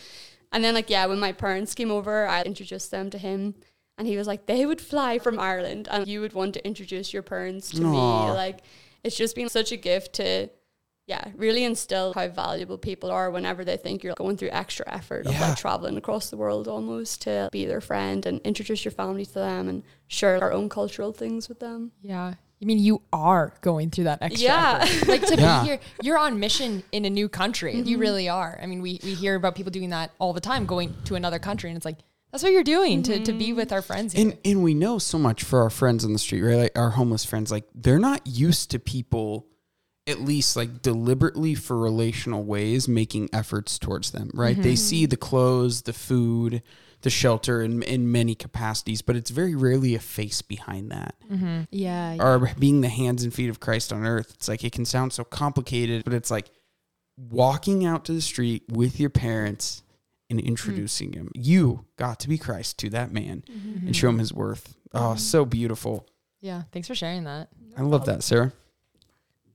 And 0.51 0.63
then 0.63 0.73
like 0.73 0.89
yeah, 0.89 1.05
when 1.05 1.19
my 1.19 1.31
parents 1.31 1.73
came 1.73 1.91
over, 1.91 2.27
I 2.27 2.43
introduced 2.43 2.91
them 2.91 3.09
to 3.09 3.17
him. 3.17 3.55
And 3.97 4.07
he 4.07 4.17
was 4.17 4.27
like, 4.27 4.45
they 4.45 4.65
would 4.65 4.81
fly 4.81 5.19
from 5.19 5.39
Ireland 5.39 5.87
and 5.89 6.07
you 6.07 6.21
would 6.21 6.33
want 6.33 6.53
to 6.55 6.65
introduce 6.65 7.13
your 7.13 7.23
parents 7.23 7.71
to 7.71 7.83
Aw. 7.83 8.27
me. 8.27 8.31
Like 8.33 8.59
it's 9.03 9.17
just 9.17 9.35
been 9.35 9.49
such 9.49 9.71
a 9.71 9.77
gift 9.77 10.13
to 10.13 10.49
yeah, 11.05 11.29
really 11.35 11.63
instill 11.65 12.13
how 12.13 12.27
valuable 12.29 12.77
people 12.77 13.11
are 13.11 13.29
whenever 13.29 13.65
they 13.65 13.75
think 13.77 14.03
you're 14.03 14.13
going 14.15 14.37
through 14.37 14.49
extra 14.51 14.85
effort 14.91 15.25
of 15.25 15.33
Yeah. 15.33 15.49
like 15.49 15.57
traveling 15.57 15.97
across 15.97 16.29
the 16.29 16.37
world 16.37 16.67
almost 16.67 17.21
to 17.23 17.49
be 17.51 17.65
their 17.65 17.81
friend 17.81 18.25
and 18.25 18.39
introduce 18.41 18.85
your 18.85 18.93
family 18.93 19.25
to 19.25 19.33
them 19.33 19.67
and 19.67 19.83
share 20.07 20.41
our 20.41 20.53
own 20.53 20.69
cultural 20.69 21.11
things 21.11 21.49
with 21.49 21.59
them. 21.59 21.91
Yeah. 22.01 22.35
I 22.61 22.65
mean, 22.65 22.79
you 22.79 23.01
are 23.11 23.53
going 23.59 23.89
through 23.89 24.05
that 24.05 24.19
extra. 24.21 24.45
Yeah. 24.45 24.79
effort. 24.83 25.07
Like 25.13 25.25
to 25.27 25.35
Yeah. 25.35 25.61
be 25.61 25.67
here, 25.67 25.79
you're 26.01 26.17
on 26.17 26.39
mission 26.39 26.83
in 26.93 27.03
a 27.03 27.09
new 27.09 27.27
country. 27.27 27.73
Mm-hmm. 27.75 27.87
You 27.89 27.97
really 27.97 28.29
are. 28.29 28.57
I 28.63 28.65
mean, 28.67 28.81
we, 28.81 29.01
we 29.03 29.13
hear 29.13 29.35
about 29.35 29.55
people 29.55 29.71
doing 29.71 29.89
that 29.89 30.11
all 30.19 30.31
the 30.31 30.39
time, 30.39 30.65
going 30.65 30.95
to 31.05 31.15
another 31.15 31.39
country. 31.39 31.69
And 31.69 31.75
it's 31.75 31.85
like, 31.85 31.97
that's 32.31 32.41
what 32.41 32.53
you're 32.53 32.63
doing 32.63 33.03
to, 33.03 33.19
to 33.25 33.33
be 33.33 33.51
with 33.51 33.73
our 33.73 33.81
friends. 33.81 34.13
Here. 34.13 34.23
And 34.29 34.37
and 34.45 34.63
we 34.63 34.73
know 34.73 34.97
so 34.97 35.19
much 35.19 35.43
for 35.43 35.61
our 35.61 35.69
friends 35.69 36.03
on 36.05 36.13
the 36.13 36.19
street, 36.19 36.41
right? 36.41 36.55
Like 36.55 36.77
our 36.77 36.89
homeless 36.91 37.25
friends, 37.25 37.51
like 37.51 37.65
they're 37.75 37.99
not 37.99 38.25
used 38.25 38.71
to 38.71 38.79
people 38.79 39.45
at 40.05 40.21
least 40.21 40.55
like 40.55 40.81
deliberately 40.81 41.55
for 41.55 41.77
relational 41.77 42.43
ways 42.43 42.87
making 42.87 43.29
efforts 43.31 43.79
towards 43.79 44.11
them, 44.11 44.29
right? 44.33 44.55
They 44.55 44.73
mm-hmm. 44.73 44.75
see 44.75 45.05
the 45.05 45.17
clothes, 45.17 45.83
the 45.83 45.93
food, 45.93 46.61
the 47.01 47.09
shelter 47.09 47.61
in 47.61 47.83
in 47.83 48.11
many 48.11 48.35
capacities, 48.35 49.01
but 49.01 49.15
it's 49.15 49.29
very 49.29 49.55
rarely 49.55 49.95
a 49.95 49.99
face 49.99 50.41
behind 50.41 50.91
that. 50.91 51.15
Mm-hmm. 51.31 51.61
yeah. 51.71 52.17
Or 52.19 52.51
being 52.59 52.81
the 52.81 52.89
hands 52.89 53.23
and 53.23 53.33
feet 53.33 53.49
of 53.49 53.59
Christ 53.59 53.93
on 53.93 54.05
earth. 54.05 54.31
It's 54.35 54.47
like 54.47 54.63
it 54.63 54.73
can 54.73 54.85
sound 54.85 55.13
so 55.13 55.23
complicated, 55.23 56.03
but 56.03 56.13
it's 56.13 56.31
like 56.31 56.49
walking 57.17 57.85
out 57.85 58.05
to 58.05 58.13
the 58.13 58.21
street 58.21 58.63
with 58.69 58.99
your 58.99 59.09
parents 59.09 59.83
and 60.29 60.39
introducing 60.39 61.11
mm. 61.11 61.15
him. 61.15 61.31
You 61.33 61.85
got 61.97 62.19
to 62.21 62.29
be 62.29 62.37
Christ 62.37 62.79
to 62.79 62.89
that 62.89 63.11
man 63.11 63.43
and 63.47 63.77
mm-hmm. 63.77 63.91
show 63.91 64.09
him 64.09 64.19
his 64.19 64.33
worth. 64.33 64.75
Oh, 64.93 65.15
so 65.15 65.45
beautiful. 65.45 66.07
Yeah. 66.41 66.63
Thanks 66.71 66.87
for 66.87 66.95
sharing 66.95 67.23
that. 67.23 67.49
I 67.77 67.81
love 67.81 68.05
that, 68.05 68.23
Sarah. 68.23 68.51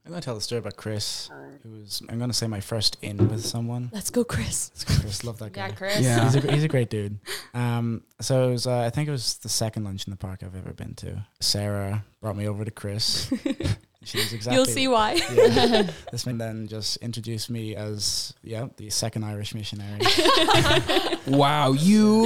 I'm 0.05 0.11
gonna 0.11 0.21
tell 0.21 0.35
the 0.35 0.41
story 0.41 0.59
about 0.59 0.75
Chris, 0.75 1.29
who 1.63 1.69
was 1.71 2.01
I'm 2.09 2.17
gonna 2.19 2.33
say 2.33 2.47
my 2.47 2.61
first 2.61 2.97
in 3.01 3.17
with 3.29 3.45
someone. 3.45 3.89
Let's 3.93 4.09
go, 4.09 4.23
Chris. 4.23 4.71
Chris, 4.85 5.23
love 5.23 5.37
that 5.39 5.53
guy. 5.53 5.67
Yeah, 5.67 5.73
Chris. 5.75 5.99
Yeah. 6.01 6.23
He's 6.23 6.35
a, 6.43 6.51
he's 6.51 6.63
a 6.63 6.67
great 6.75 6.89
dude. 6.89 7.19
Um, 7.53 8.03
so 8.21 8.49
it 8.49 8.51
was, 8.51 8.65
uh, 8.67 8.79
I 8.79 8.89
think 8.89 9.07
it 9.07 9.11
was 9.11 9.37
the 9.37 9.49
second 9.49 9.83
lunch 9.83 10.07
in 10.07 10.11
the 10.11 10.17
park 10.17 10.41
I've 10.43 10.55
ever 10.55 10.73
been 10.73 10.95
to. 10.95 11.25
Sarah 11.39 12.03
brought 12.21 12.37
me 12.37 12.47
over 12.47 12.65
to 12.65 12.71
Chris. 12.71 13.31
she 14.09 14.17
was 14.17 14.33
exactly. 14.33 14.55
You'll 14.57 14.65
see 14.65 14.87
why. 14.87 15.19
Yeah. 15.31 15.89
this 16.11 16.25
man 16.25 16.37
then 16.37 16.67
just 16.67 16.97
introduced 16.97 17.49
me 17.49 17.75
as 17.75 18.33
yeah 18.43 18.67
the 18.77 18.89
second 18.89 19.23
Irish 19.23 19.53
missionary. 19.55 20.01
Wow, 21.27 21.73
you 21.73 22.21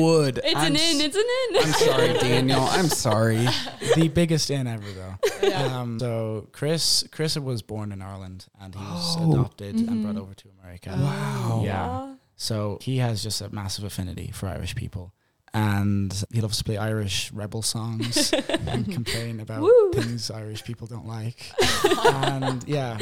would. 0.00 0.38
It's 0.42 0.54
I'm 0.56 0.74
an 0.74 0.76
in, 0.76 1.00
it's 1.00 1.16
an 1.16 1.22
in. 1.22 1.56
I'm 1.62 1.72
sorry, 1.72 2.12
Daniel. 2.18 2.60
I'm 2.62 2.88
sorry. 2.88 3.46
the 3.94 4.08
biggest 4.08 4.50
in 4.50 4.66
ever 4.66 4.84
though. 4.90 5.52
Um, 5.54 5.98
so 6.00 6.48
Chris 6.52 7.04
Chris 7.12 7.36
was 7.36 7.62
born 7.62 7.92
in 7.92 8.02
Ireland 8.02 8.46
and 8.60 8.74
he 8.74 8.80
was 8.80 9.16
Oh. 9.20 9.30
adopted 9.32 9.76
and 9.76 10.02
brought 10.02 10.16
over 10.16 10.34
to 10.34 10.48
America. 10.60 10.90
Wow. 10.98 11.62
Yeah. 11.64 12.14
So 12.36 12.78
he 12.80 12.98
has 12.98 13.22
just 13.22 13.40
a 13.40 13.48
massive 13.54 13.84
affinity 13.84 14.30
for 14.32 14.48
Irish 14.48 14.74
people. 14.74 15.12
And 15.54 16.12
he 16.32 16.40
loves 16.40 16.58
to 16.58 16.64
play 16.64 16.76
Irish 16.76 17.32
rebel 17.32 17.62
songs 17.62 18.32
and 18.48 18.90
complain 18.92 19.40
about 19.40 19.62
Woo. 19.62 19.92
things 19.92 20.30
Irish 20.30 20.62
people 20.64 20.86
don't 20.86 21.06
like. 21.06 21.52
and 22.04 22.66
yeah. 22.68 22.98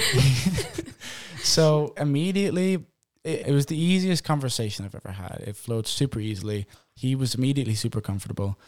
so 1.42 1.92
immediately, 1.96 2.74
it, 3.24 3.48
it 3.48 3.52
was 3.52 3.66
the 3.66 3.76
easiest 3.76 4.24
conversation 4.24 4.84
I've 4.84 4.94
ever 4.94 5.10
had. 5.12 5.42
It 5.46 5.56
flowed 5.56 5.86
super 5.86 6.20
easily. 6.20 6.66
He 6.94 7.14
was 7.14 7.34
immediately 7.34 7.74
super 7.74 8.00
comfortable. 8.00 8.58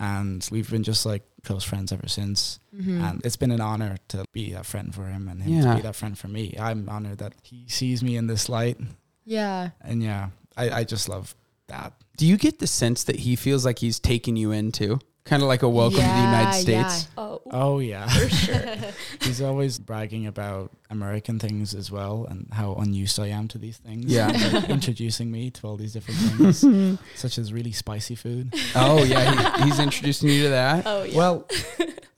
And 0.00 0.46
we've 0.52 0.70
been 0.70 0.84
just 0.84 1.04
like 1.04 1.22
close 1.44 1.64
friends 1.64 1.90
ever 1.92 2.06
since. 2.06 2.60
Mm-hmm. 2.74 3.02
And 3.02 3.26
it's 3.26 3.36
been 3.36 3.50
an 3.50 3.60
honor 3.60 3.96
to 4.08 4.24
be 4.32 4.52
that 4.52 4.64
friend 4.66 4.94
for 4.94 5.04
him 5.06 5.26
and 5.28 5.42
him 5.42 5.54
Yeah. 5.54 5.70
to 5.70 5.76
be 5.76 5.82
that 5.82 5.96
friend 5.96 6.16
for 6.16 6.28
me. 6.28 6.54
I'm 6.58 6.88
honored 6.88 7.18
that 7.18 7.34
he 7.42 7.64
sees 7.68 8.02
me 8.02 8.16
in 8.16 8.28
this 8.28 8.48
light. 8.48 8.78
Yeah. 9.24 9.70
And 9.80 10.02
yeah, 10.02 10.28
I, 10.56 10.70
I 10.70 10.84
just 10.84 11.08
love 11.08 11.34
that. 11.68 11.92
Do 12.16 12.26
you 12.26 12.36
get 12.36 12.58
the 12.58 12.66
sense 12.66 13.04
that 13.04 13.16
he 13.20 13.36
feels 13.36 13.64
like 13.64 13.78
he's 13.78 13.98
taking 14.00 14.36
you 14.36 14.50
into 14.52 14.98
kind 15.24 15.42
of 15.42 15.48
like 15.48 15.62
a 15.62 15.68
welcome 15.68 15.96
to 15.98 16.02
the 16.02 16.08
Yeah, 16.08 16.30
United 16.30 16.68
yeah. 16.70 16.88
States? 16.88 17.08
Oh, 17.16 17.40
Oh 17.50 17.78
yeah, 17.78 18.08
for 18.08 18.28
sure. 18.28 18.62
He's 19.22 19.40
always 19.40 19.78
bragging 19.78 20.26
about 20.26 20.70
American 20.90 21.38
things 21.38 21.74
as 21.74 21.90
well 21.90 22.26
and 22.28 22.46
how 22.52 22.74
unused 22.74 23.18
I 23.20 23.28
am 23.28 23.48
to 23.48 23.58
these 23.58 23.78
things. 23.78 24.04
Yeah. 24.06 24.26
Like, 24.52 24.68
introducing 24.70 25.30
me 25.30 25.50
to 25.52 25.66
all 25.66 25.76
these 25.76 25.92
different 25.94 26.18
things, 26.20 26.98
such 27.14 27.38
as 27.38 27.52
really 27.52 27.72
spicy 27.72 28.16
food. 28.16 28.52
Oh 28.74 29.02
yeah, 29.04 29.58
he, 29.58 29.64
he's 29.64 29.78
introducing 29.78 30.28
you 30.28 30.42
to 30.44 30.48
that. 30.50 30.82
oh 30.86 31.04
yeah. 31.04 31.16
Well, 31.16 31.46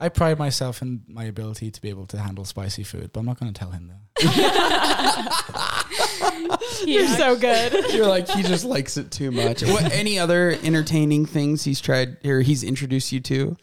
I 0.01 0.09
pride 0.09 0.37
myself 0.39 0.81
in 0.81 1.03
my 1.07 1.25
ability 1.25 1.69
to 1.71 1.81
be 1.81 1.89
able 1.89 2.07
to 2.07 2.17
handle 2.17 2.43
spicy 2.43 2.83
food, 2.83 3.11
but 3.13 3.19
I'm 3.21 3.25
not 3.27 3.39
going 3.39 3.53
to 3.53 3.59
tell 3.59 3.71
him 3.71 3.87
that. 3.89 3.97
You're 6.85 7.07
so 7.07 7.35
good. 7.35 7.91
You're 7.93 8.07
like 8.07 8.29
he 8.29 8.43
just 8.43 8.65
likes 8.65 8.97
it 8.97 9.11
too 9.11 9.31
much. 9.31 9.63
What 9.63 9.91
any 9.91 10.19
other 10.19 10.51
entertaining 10.63 11.25
things 11.25 11.63
he's 11.63 11.81
tried 11.81 12.25
or 12.25 12.41
he's 12.41 12.63
introduced 12.63 13.11
you 13.11 13.19
to? 13.21 13.57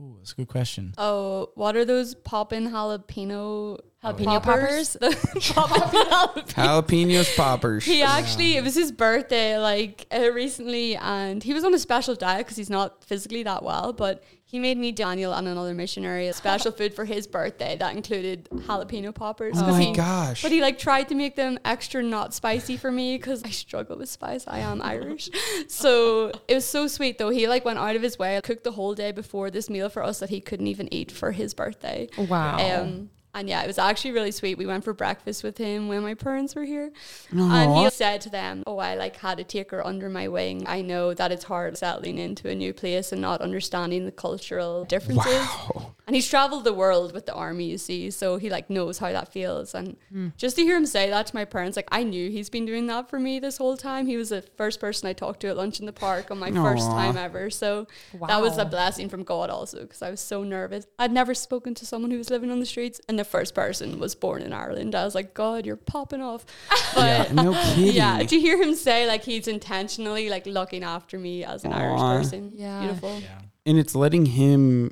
Ooh, 0.00 0.14
that's 0.18 0.32
a 0.32 0.36
good 0.36 0.48
question. 0.48 0.94
Oh, 0.98 1.50
what 1.54 1.76
are 1.76 1.84
those 1.84 2.14
poppin' 2.14 2.70
jalapeno 2.70 3.78
Jalapeno 4.02 4.42
poppers? 4.42 4.94
The. 4.94 5.10
Jalapenos 6.56 7.36
poppers. 7.36 7.84
He 7.84 8.02
actually, 8.02 8.56
it 8.56 8.64
was 8.64 8.74
his 8.74 8.90
birthday 8.92 9.58
like 9.58 10.06
uh, 10.12 10.30
recently, 10.32 10.96
and 10.96 11.42
he 11.42 11.54
was 11.54 11.64
on 11.64 11.72
a 11.74 11.78
special 11.78 12.14
diet 12.14 12.46
because 12.46 12.56
he's 12.56 12.70
not 12.70 13.04
physically 13.04 13.42
that 13.44 13.62
well. 13.62 13.92
But 13.92 14.22
he 14.44 14.58
made 14.58 14.76
me, 14.76 14.92
Daniel, 14.92 15.32
and 15.32 15.46
another 15.48 15.72
missionary 15.72 16.26
a 16.28 16.32
special 16.32 16.72
food 16.72 16.94
for 16.94 17.04
his 17.04 17.26
birthday 17.26 17.76
that 17.78 17.94
included 17.96 18.48
jalapeno 18.50 19.14
poppers. 19.14 19.54
Oh 19.56 19.62
'cause 19.62 19.72
my 19.78 19.82
he- 19.82 19.92
gosh. 19.92 20.42
But 20.42 20.52
he 20.52 20.60
like 20.60 20.78
tried 20.78 21.08
to 21.08 21.14
make 21.14 21.36
them 21.36 21.58
extra 21.64 22.02
not 22.02 22.34
spicy 22.34 22.76
for 22.76 22.90
me 22.90 23.16
because 23.16 23.44
I 23.44 23.50
struggle 23.50 23.98
with 23.98 24.08
spice. 24.08 24.44
I 24.48 24.58
am 24.58 24.82
Irish, 24.82 25.30
so 25.68 26.32
it 26.48 26.54
was 26.54 26.64
so 26.64 26.86
sweet 26.88 27.18
though. 27.18 27.30
He 27.30 27.46
like 27.48 27.64
went 27.64 27.78
out 27.78 27.96
of 27.96 28.02
his 28.02 28.18
way, 28.18 28.40
cooked 28.42 28.64
the 28.64 28.72
whole 28.72 28.94
day 28.94 29.12
before 29.12 29.50
this 29.50 29.70
meal 29.70 29.88
for 29.88 30.02
us 30.02 30.18
that 30.18 30.30
he 30.30 30.40
couldn't 30.40 30.66
even 30.66 30.92
eat 30.92 31.12
for 31.12 31.30
his 31.32 31.54
birthday. 31.54 32.08
Wow. 32.18 32.58
Um, 32.82 33.10
And 33.34 33.48
yeah, 33.48 33.62
it 33.62 33.66
was 33.66 33.78
actually 33.78 34.12
really 34.12 34.30
sweet. 34.30 34.58
We 34.58 34.66
went 34.66 34.84
for 34.84 34.92
breakfast 34.92 35.42
with 35.42 35.56
him 35.56 35.88
when 35.88 36.02
my 36.02 36.12
parents 36.14 36.54
were 36.54 36.64
here. 36.64 36.92
And 37.30 37.74
he 37.76 37.88
said 37.90 38.20
to 38.22 38.30
them, 38.30 38.62
Oh, 38.66 38.78
I 38.78 38.94
like 38.94 39.16
had 39.16 39.38
to 39.38 39.44
take 39.44 39.70
her 39.70 39.86
under 39.86 40.10
my 40.10 40.28
wing. 40.28 40.64
I 40.66 40.82
know 40.82 41.14
that 41.14 41.32
it's 41.32 41.44
hard 41.44 41.78
settling 41.78 42.18
into 42.18 42.50
a 42.50 42.54
new 42.54 42.74
place 42.74 43.10
and 43.10 43.22
not 43.22 43.40
understanding 43.40 44.04
the 44.04 44.12
cultural 44.12 44.84
differences. 44.84 45.32
Wow. 45.32 45.94
And 46.06 46.16
he's 46.16 46.28
traveled 46.28 46.64
the 46.64 46.72
world 46.72 47.12
with 47.14 47.26
the 47.26 47.32
army, 47.32 47.66
you 47.66 47.78
see, 47.78 48.10
so 48.10 48.36
he 48.36 48.50
like 48.50 48.68
knows 48.68 48.98
how 48.98 49.12
that 49.12 49.32
feels. 49.32 49.72
And 49.72 49.96
Hmm. 50.10 50.28
just 50.36 50.56
to 50.56 50.62
hear 50.62 50.76
him 50.76 50.84
say 50.86 51.08
that 51.10 51.28
to 51.28 51.34
my 51.36 51.44
parents, 51.44 51.76
like 51.76 51.88
I 51.92 52.02
knew 52.02 52.28
he's 52.28 52.50
been 52.50 52.66
doing 52.66 52.88
that 52.88 53.08
for 53.08 53.20
me 53.20 53.38
this 53.38 53.56
whole 53.58 53.76
time. 53.76 54.06
He 54.08 54.16
was 54.16 54.30
the 54.30 54.42
first 54.56 54.80
person 54.80 55.08
I 55.08 55.12
talked 55.12 55.40
to 55.40 55.48
at 55.48 55.56
lunch 55.56 55.78
in 55.78 55.86
the 55.86 55.92
park 55.92 56.30
on 56.32 56.40
my 56.40 56.50
first 56.50 56.90
time 56.90 57.16
ever. 57.16 57.50
So 57.50 57.86
that 58.28 58.40
was 58.42 58.58
a 58.58 58.64
blessing 58.64 59.08
from 59.08 59.22
God 59.22 59.48
also 59.48 59.82
because 59.82 60.02
I 60.02 60.10
was 60.10 60.20
so 60.20 60.42
nervous. 60.42 60.86
I'd 60.98 61.12
never 61.12 61.34
spoken 61.34 61.72
to 61.76 61.86
someone 61.86 62.10
who 62.10 62.18
was 62.18 62.30
living 62.30 62.50
on 62.50 62.58
the 62.58 62.66
streets, 62.66 63.00
and 63.08 63.16
the 63.16 63.24
first 63.24 63.54
person 63.54 64.00
was 64.00 64.16
born 64.16 64.42
in 64.42 64.52
Ireland. 64.52 64.96
I 64.96 65.04
was 65.04 65.14
like, 65.14 65.34
God, 65.34 65.64
you're 65.66 65.76
popping 65.76 66.20
off. 66.20 66.44
But 66.94 67.28
Yeah, 67.28 67.32
no 67.42 67.52
kidding. 67.54 67.94
yeah, 67.94 68.18
to 68.24 68.40
hear 68.40 68.60
him 68.60 68.74
say 68.74 69.06
like 69.06 69.22
he's 69.22 69.46
intentionally 69.48 70.28
like 70.28 70.46
looking 70.46 70.82
after 70.82 71.16
me 71.18 71.44
as 71.44 71.64
an 71.64 71.72
Irish 71.72 72.00
person, 72.00 72.52
Yeah. 72.56 72.80
beautiful. 72.80 73.22
and 73.64 73.78
it's 73.78 73.94
letting 73.94 74.26
him 74.26 74.90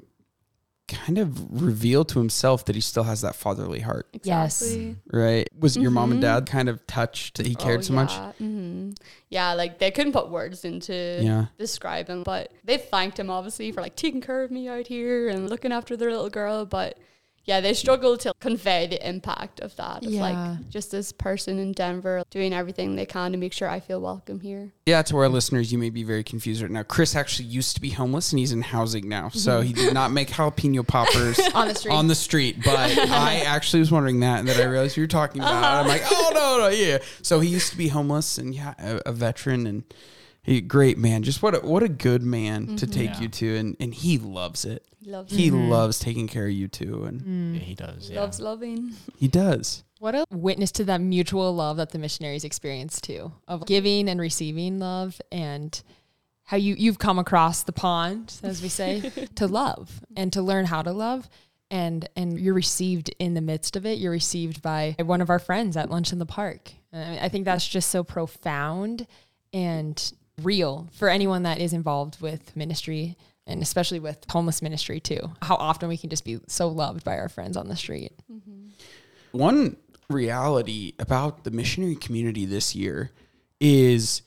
kind 0.90 1.18
of 1.18 1.62
reveal 1.62 2.04
to 2.04 2.18
himself 2.18 2.64
that 2.66 2.74
he 2.74 2.80
still 2.80 3.04
has 3.04 3.20
that 3.22 3.34
fatherly 3.34 3.80
heart, 3.80 4.08
Yes. 4.22 4.60
Exactly. 4.62 4.96
right? 5.12 5.48
Was 5.58 5.76
it 5.76 5.80
your 5.80 5.90
mom 5.90 6.10
and 6.12 6.18
Mhm. 6.20 6.22
dad 6.22 6.46
kind 6.46 6.68
of 6.68 6.86
touched 6.86 7.36
that 7.38 7.46
he 7.46 7.54
cared 7.54 7.78
Oh, 7.78 7.82
so 7.82 7.92
much? 7.94 8.10
yeah. 8.12 8.32
hmm 8.38 8.90
Yeah, 9.28 9.54
like 9.54 9.78
they 9.78 9.90
couldn't 9.90 10.12
put 10.12 10.28
words 10.30 10.64
into 10.64 10.92
Yeah. 11.22 11.46
describe 11.58 12.08
him, 12.08 12.22
but 12.24 12.52
they 12.64 12.76
thanked 12.78 13.18
him 13.18 13.30
obviously 13.30 13.72
for 13.72 13.80
like 13.80 13.96
taking 13.96 14.20
care 14.20 14.42
of 14.42 14.50
me 14.50 14.68
out 14.68 14.86
here 14.88 15.28
and 15.28 15.48
looking 15.48 15.72
after 15.72 15.96
their 15.96 16.10
little 16.10 16.30
girl. 16.30 16.66
But 16.66 16.98
yeah, 17.50 17.60
they 17.60 17.74
struggle 17.74 18.16
to 18.18 18.32
convey 18.38 18.86
the 18.86 19.08
impact 19.08 19.58
of 19.58 19.74
that. 19.74 20.06
Of 20.06 20.12
Yeah. 20.12 20.20
like 20.20 20.68
just 20.68 20.92
this 20.92 21.10
person 21.10 21.58
in 21.58 21.72
Denver 21.72 22.22
doing 22.30 22.52
everything 22.52 22.94
they 22.94 23.06
can 23.06 23.32
to 23.32 23.38
make 23.38 23.52
sure 23.52 23.68
I 23.68 23.80
feel 23.80 24.00
welcome 24.00 24.38
here. 24.38 24.72
Yeah, 24.86 25.02
to 25.02 25.16
our 25.16 25.28
listeners, 25.28 25.72
you 25.72 25.78
may 25.78 25.90
be 25.90 26.04
very 26.04 26.22
confused 26.22 26.62
right 26.62 26.70
now. 26.70 26.84
Chris 26.84 27.16
actually 27.16 27.46
used 27.46 27.74
to 27.74 27.80
be 27.80 27.90
homeless 27.90 28.30
and 28.30 28.38
he's 28.38 28.52
in 28.52 28.62
housing 28.62 29.08
now. 29.08 29.30
So 29.30 29.62
he 29.62 29.72
did 29.72 29.92
not 29.92 30.12
make 30.12 30.28
jalapeno 30.28 30.86
poppers 30.86 31.40
On 31.54 31.66
the 31.66 31.74
street. 31.74 31.92
on 31.92 32.06
the 32.06 32.14
street. 32.14 32.58
But 32.64 32.76
I 32.98 33.42
actually 33.44 33.80
was 33.80 33.90
wondering 33.90 34.20
that 34.20 34.38
and 34.38 34.46
then 34.46 34.60
I 34.60 34.70
realized 34.70 34.96
you 34.96 35.02
were 35.02 35.08
talking 35.08 35.42
about 35.42 35.52
it. 35.52 35.66
I'm 35.66 35.86
uh-huh. 35.86 35.88
like, 35.88 36.02
oh, 36.08 36.30
no, 36.32 36.58
no, 36.58 36.68
yeah. 36.68 36.98
So 37.22 37.40
he 37.40 37.48
used 37.48 37.72
to 37.72 37.76
be 37.76 37.88
homeless 37.88 38.38
and 38.38 38.54
yeah, 38.54 38.74
a, 38.78 39.00
a 39.06 39.12
veteran 39.12 39.66
and 39.66 39.82
he, 39.90 40.19
great 40.58 40.98
man. 40.98 41.22
Just 41.22 41.42
what 41.42 41.54
a, 41.54 41.58
what 41.60 41.84
a 41.84 41.88
good 41.88 42.22
man 42.22 42.76
to 42.76 42.86
mm-hmm. 42.86 42.90
take 42.90 43.10
Yeah. 43.10 43.20
you 43.20 43.28
to. 43.28 43.56
And, 43.56 43.76
and 43.78 43.94
he 43.94 44.18
loves 44.18 44.64
it. 44.64 44.84
He 44.98 45.10
loves 45.10 45.32
He 45.32 45.48
mm-hmm. 45.48 45.68
loves 45.68 45.98
taking 45.98 46.26
care 46.26 46.46
of 46.46 46.52
you 46.52 46.66
too. 46.66 47.04
And 47.04 47.20
Yeah, 47.54 47.60
mm. 47.60 47.62
he 47.62 47.74
does. 47.74 48.10
Yeah. 48.10 48.20
loves 48.20 48.40
loving. 48.40 48.94
he 49.16 49.28
does. 49.28 49.84
What 50.00 50.14
a 50.14 50.24
witness 50.30 50.72
to 50.72 50.84
that 50.84 51.00
mutual 51.00 51.54
love 51.54 51.76
that 51.76 51.90
the 51.90 51.98
missionaries 51.98 52.42
experience 52.42 53.00
too, 53.00 53.32
of 53.46 53.66
giving 53.66 54.08
and 54.08 54.18
receiving 54.18 54.78
love 54.78 55.20
and 55.30 55.80
how 56.44 56.56
you, 56.56 56.74
you've 56.74 56.98
come 56.98 57.18
across 57.18 57.62
the 57.62 57.72
pond, 57.72 58.34
as 58.42 58.62
we 58.62 58.68
say, 58.68 59.00
to 59.36 59.46
love 59.46 60.02
and 60.16 60.32
to 60.32 60.42
learn 60.42 60.64
how 60.64 60.82
to 60.82 60.90
love. 60.90 61.28
And, 61.70 62.08
and 62.16 62.40
you're 62.40 62.54
received 62.54 63.14
in 63.20 63.34
the 63.34 63.40
midst 63.40 63.76
of 63.76 63.86
it. 63.86 63.98
You're 63.98 64.10
received 64.10 64.60
by 64.60 64.96
one 64.98 65.20
of 65.20 65.30
our 65.30 65.38
friends 65.38 65.76
at 65.76 65.90
lunch 65.90 66.12
in 66.12 66.18
the 66.18 66.26
park. 66.26 66.72
And 66.92 67.20
I 67.20 67.28
think 67.28 67.44
that's 67.44 67.68
just 67.68 67.90
so 67.90 68.02
profound 68.02 69.06
and 69.52 70.12
real 70.42 70.88
for 70.92 71.08
anyone 71.08 71.42
that 71.44 71.58
is 71.58 71.72
involved 71.72 72.20
with 72.20 72.54
ministry 72.56 73.16
and 73.46 73.62
especially 73.62 73.98
with 74.00 74.18
homeless 74.30 74.62
ministry 74.62 75.00
too. 75.00 75.32
How 75.42 75.56
often 75.56 75.88
we 75.88 75.96
can 75.96 76.10
just 76.10 76.24
be 76.24 76.40
so 76.46 76.68
loved 76.68 77.04
by 77.04 77.18
our 77.18 77.28
friends 77.28 77.56
on 77.56 77.68
the 77.68 77.76
street. 77.76 78.12
Mm-hmm. 78.30 78.68
One 79.32 79.76
reality 80.08 80.92
about 80.98 81.44
the 81.44 81.50
missionary 81.50 81.96
community 81.96 82.44
this 82.44 82.74
year 82.74 83.10
is 83.60 84.22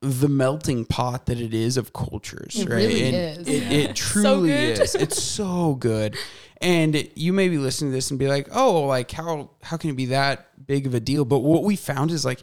the 0.00 0.28
melting 0.28 0.84
pot 0.84 1.26
that 1.26 1.40
it 1.40 1.54
is 1.54 1.76
of 1.76 1.92
cultures, 1.92 2.56
It 2.56 2.68
right? 2.68 2.76
really 2.76 3.04
and 3.04 3.16
is. 3.40 3.48
It, 3.48 3.62
Yeah. 3.62 3.70
it 3.90 3.96
truly 3.96 4.48
good. 4.50 4.80
is. 4.80 4.94
It's 4.96 5.22
so 5.22 5.74
good. 5.76 6.16
And 6.60 7.08
you 7.14 7.32
may 7.32 7.48
be 7.48 7.58
listening 7.58 7.90
to 7.92 7.94
this 7.96 8.10
and 8.10 8.18
be 8.18 8.28
like, 8.28 8.48
"Oh, 8.52 8.82
like 8.82 9.10
how 9.10 9.50
how 9.62 9.76
can 9.76 9.90
it 9.90 9.96
be 9.96 10.06
that 10.06 10.66
big 10.66 10.86
of 10.86 10.94
a 10.94 11.00
deal?" 11.00 11.24
But 11.24 11.40
what 11.40 11.64
we 11.64 11.74
found 11.76 12.10
is 12.12 12.24
like 12.24 12.42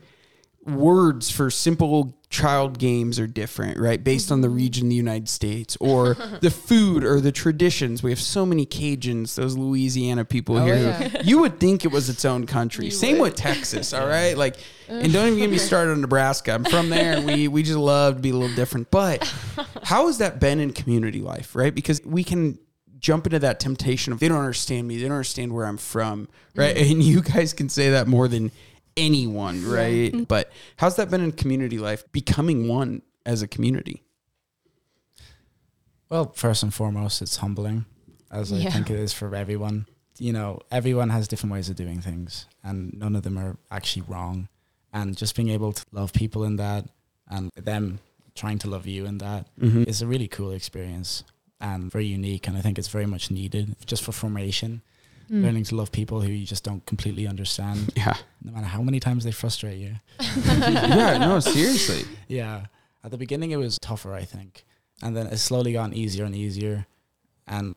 words 0.66 1.32
for 1.32 1.50
simple 1.50 2.16
child 2.30 2.78
games 2.78 3.20
are 3.20 3.26
different, 3.26 3.80
right? 3.80 4.04
Based 4.04 4.32
on 4.32 4.42
the 4.42 4.48
mm-hmm. 4.48 4.58
region 4.58 4.86
in 4.86 4.90
the 4.90 4.96
United 4.96 5.28
States 5.28 5.76
or 5.80 6.14
the 6.42 6.52
food 6.52 7.04
or 7.04 7.20
the 7.20 7.32
traditions. 7.32 8.04
We 8.04 8.12
have 8.12 8.20
so 8.20 8.46
many 8.46 8.66
Cajuns, 8.66 9.36
those 9.36 9.58
Louisiana 9.58 10.26
people 10.26 10.58
Oh, 10.58 10.66
here. 10.66 10.76
yeah. 10.76 11.22
You 11.24 11.40
would 11.40 11.60
think 11.60 11.86
it 11.86 11.92
was 11.92 12.10
its 12.10 12.26
own 12.26 12.46
country. 12.46 12.92
Same 12.92 13.18
with 13.18 13.36
Texas, 13.36 13.94
all 13.94 14.08
right? 14.08 14.38
Like 14.38 14.58
uh. 14.90 14.94
and 14.94 15.12
don't 15.12 15.28
even 15.28 15.40
get 15.40 15.50
me 15.50 15.58
started 15.70 15.92
on 15.92 16.02
Nebraska. 16.02 16.54
I'm 16.54 16.66
from 16.66 16.90
there 16.90 17.14
and 17.18 17.26
we 17.26 17.48
we 17.48 17.64
just 17.64 17.80
love 17.80 18.18
to 18.18 18.22
be 18.22 18.30
a 18.30 18.36
little 18.36 18.56
different. 18.56 18.92
But 18.92 19.34
how 19.84 20.08
has 20.08 20.20
that 20.20 20.40
been 20.40 20.60
in 20.60 20.72
community 20.72 21.22
life, 21.22 21.56
right? 21.56 21.74
Because 21.74 22.04
we 22.06 22.24
can 22.24 22.60
jump 23.00 23.26
into 23.26 23.40
that 23.40 23.60
temptation 23.60 24.14
of 24.14 24.20
they 24.20 24.28
don't 24.28 24.40
understand 24.40 24.88
me, 24.88 24.98
they 24.98 25.04
don't 25.04 25.14
understand 25.14 25.54
where 25.54 25.66
I'm 25.66 25.78
from, 25.78 26.28
right? 26.56 26.76
Mm-hmm. 26.76 26.92
And 26.92 27.04
you 27.04 27.22
guys 27.22 27.54
can 27.54 27.70
say 27.70 27.92
that 27.92 28.08
more 28.08 28.28
than 28.28 28.52
anyone, 29.00 29.66
right? 29.70 30.28
But 30.28 30.52
how's 30.78 30.96
that 30.98 31.10
been 31.10 31.22
in 31.22 31.32
community 31.32 31.80
life, 31.80 32.04
becoming 32.12 32.68
one 32.68 33.02
as 33.26 33.42
a 33.42 33.48
community? 33.48 34.04
Well, 36.10 36.32
first 36.36 36.64
and 36.64 36.74
foremost, 36.74 37.22
it's 37.22 37.38
humbling, 37.38 37.86
as 38.32 38.52
I 38.52 38.64
think 38.66 38.90
it 38.90 39.00
is 39.00 39.14
for 39.14 39.36
everyone. 39.36 39.86
You 40.18 40.34
know, 40.34 40.60
everyone 40.72 41.10
has 41.10 41.28
different 41.28 41.54
ways 41.54 41.70
of 41.70 41.76
doing 41.76 42.02
things, 42.02 42.46
and 42.64 42.94
none 42.98 43.16
of 43.16 43.24
them 43.24 43.38
are 43.38 43.58
actually 43.72 44.04
wrong. 44.08 44.50
And 44.92 45.16
just 45.16 45.36
being 45.36 45.50
able 45.50 45.72
to 45.72 45.86
love 45.92 46.14
people 46.14 46.44
in 46.44 46.56
that, 46.58 46.90
and 47.30 47.52
them 47.56 48.00
trying 48.36 48.58
to 48.60 48.70
love 48.70 48.88
you 48.88 49.06
in 49.06 49.20
that, 49.20 49.48
Mhm. 49.58 49.88
is 49.88 50.02
a 50.02 50.08
really 50.08 50.28
cool 50.28 50.52
experience 50.52 51.24
and 51.62 51.92
very 51.92 52.08
unique. 52.08 52.48
And 52.48 52.58
I 52.58 52.62
think 52.62 52.80
it's 52.80 52.88
very 52.88 53.06
much 53.06 53.30
needed 53.30 53.76
just 53.86 54.02
for 54.04 54.12
formation, 54.12 54.82
Mm. 55.30 55.44
learning 55.44 55.64
to 55.66 55.76
love 55.76 55.92
people 55.92 56.22
who 56.22 56.32
you 56.32 56.46
just 56.46 56.64
don't 56.64 56.84
completely 56.88 57.28
understand, 57.28 57.94
Yeah. 57.96 58.16
no 58.44 58.52
matter 58.52 58.66
how 58.66 58.82
many 58.82 59.00
times 59.00 59.24
they 59.24 59.32
frustrate 59.32 59.78
you. 59.78 59.96
yeah, 60.48 61.18
no, 61.20 61.40
seriously. 61.40 62.04
Yeah. 62.28 62.66
At 63.04 63.12
the 63.12 63.18
beginning, 63.18 63.52
it 63.52 63.58
was 63.58 63.78
tougher, 63.80 64.14
I 64.16 64.24
think. 64.26 64.66
And 65.04 65.16
then 65.16 65.28
it's 65.28 65.42
slowly 65.44 65.74
gotten 65.74 65.94
easier 65.94 66.26
and 66.26 66.36
easier. 66.36 66.88
And 67.48 67.76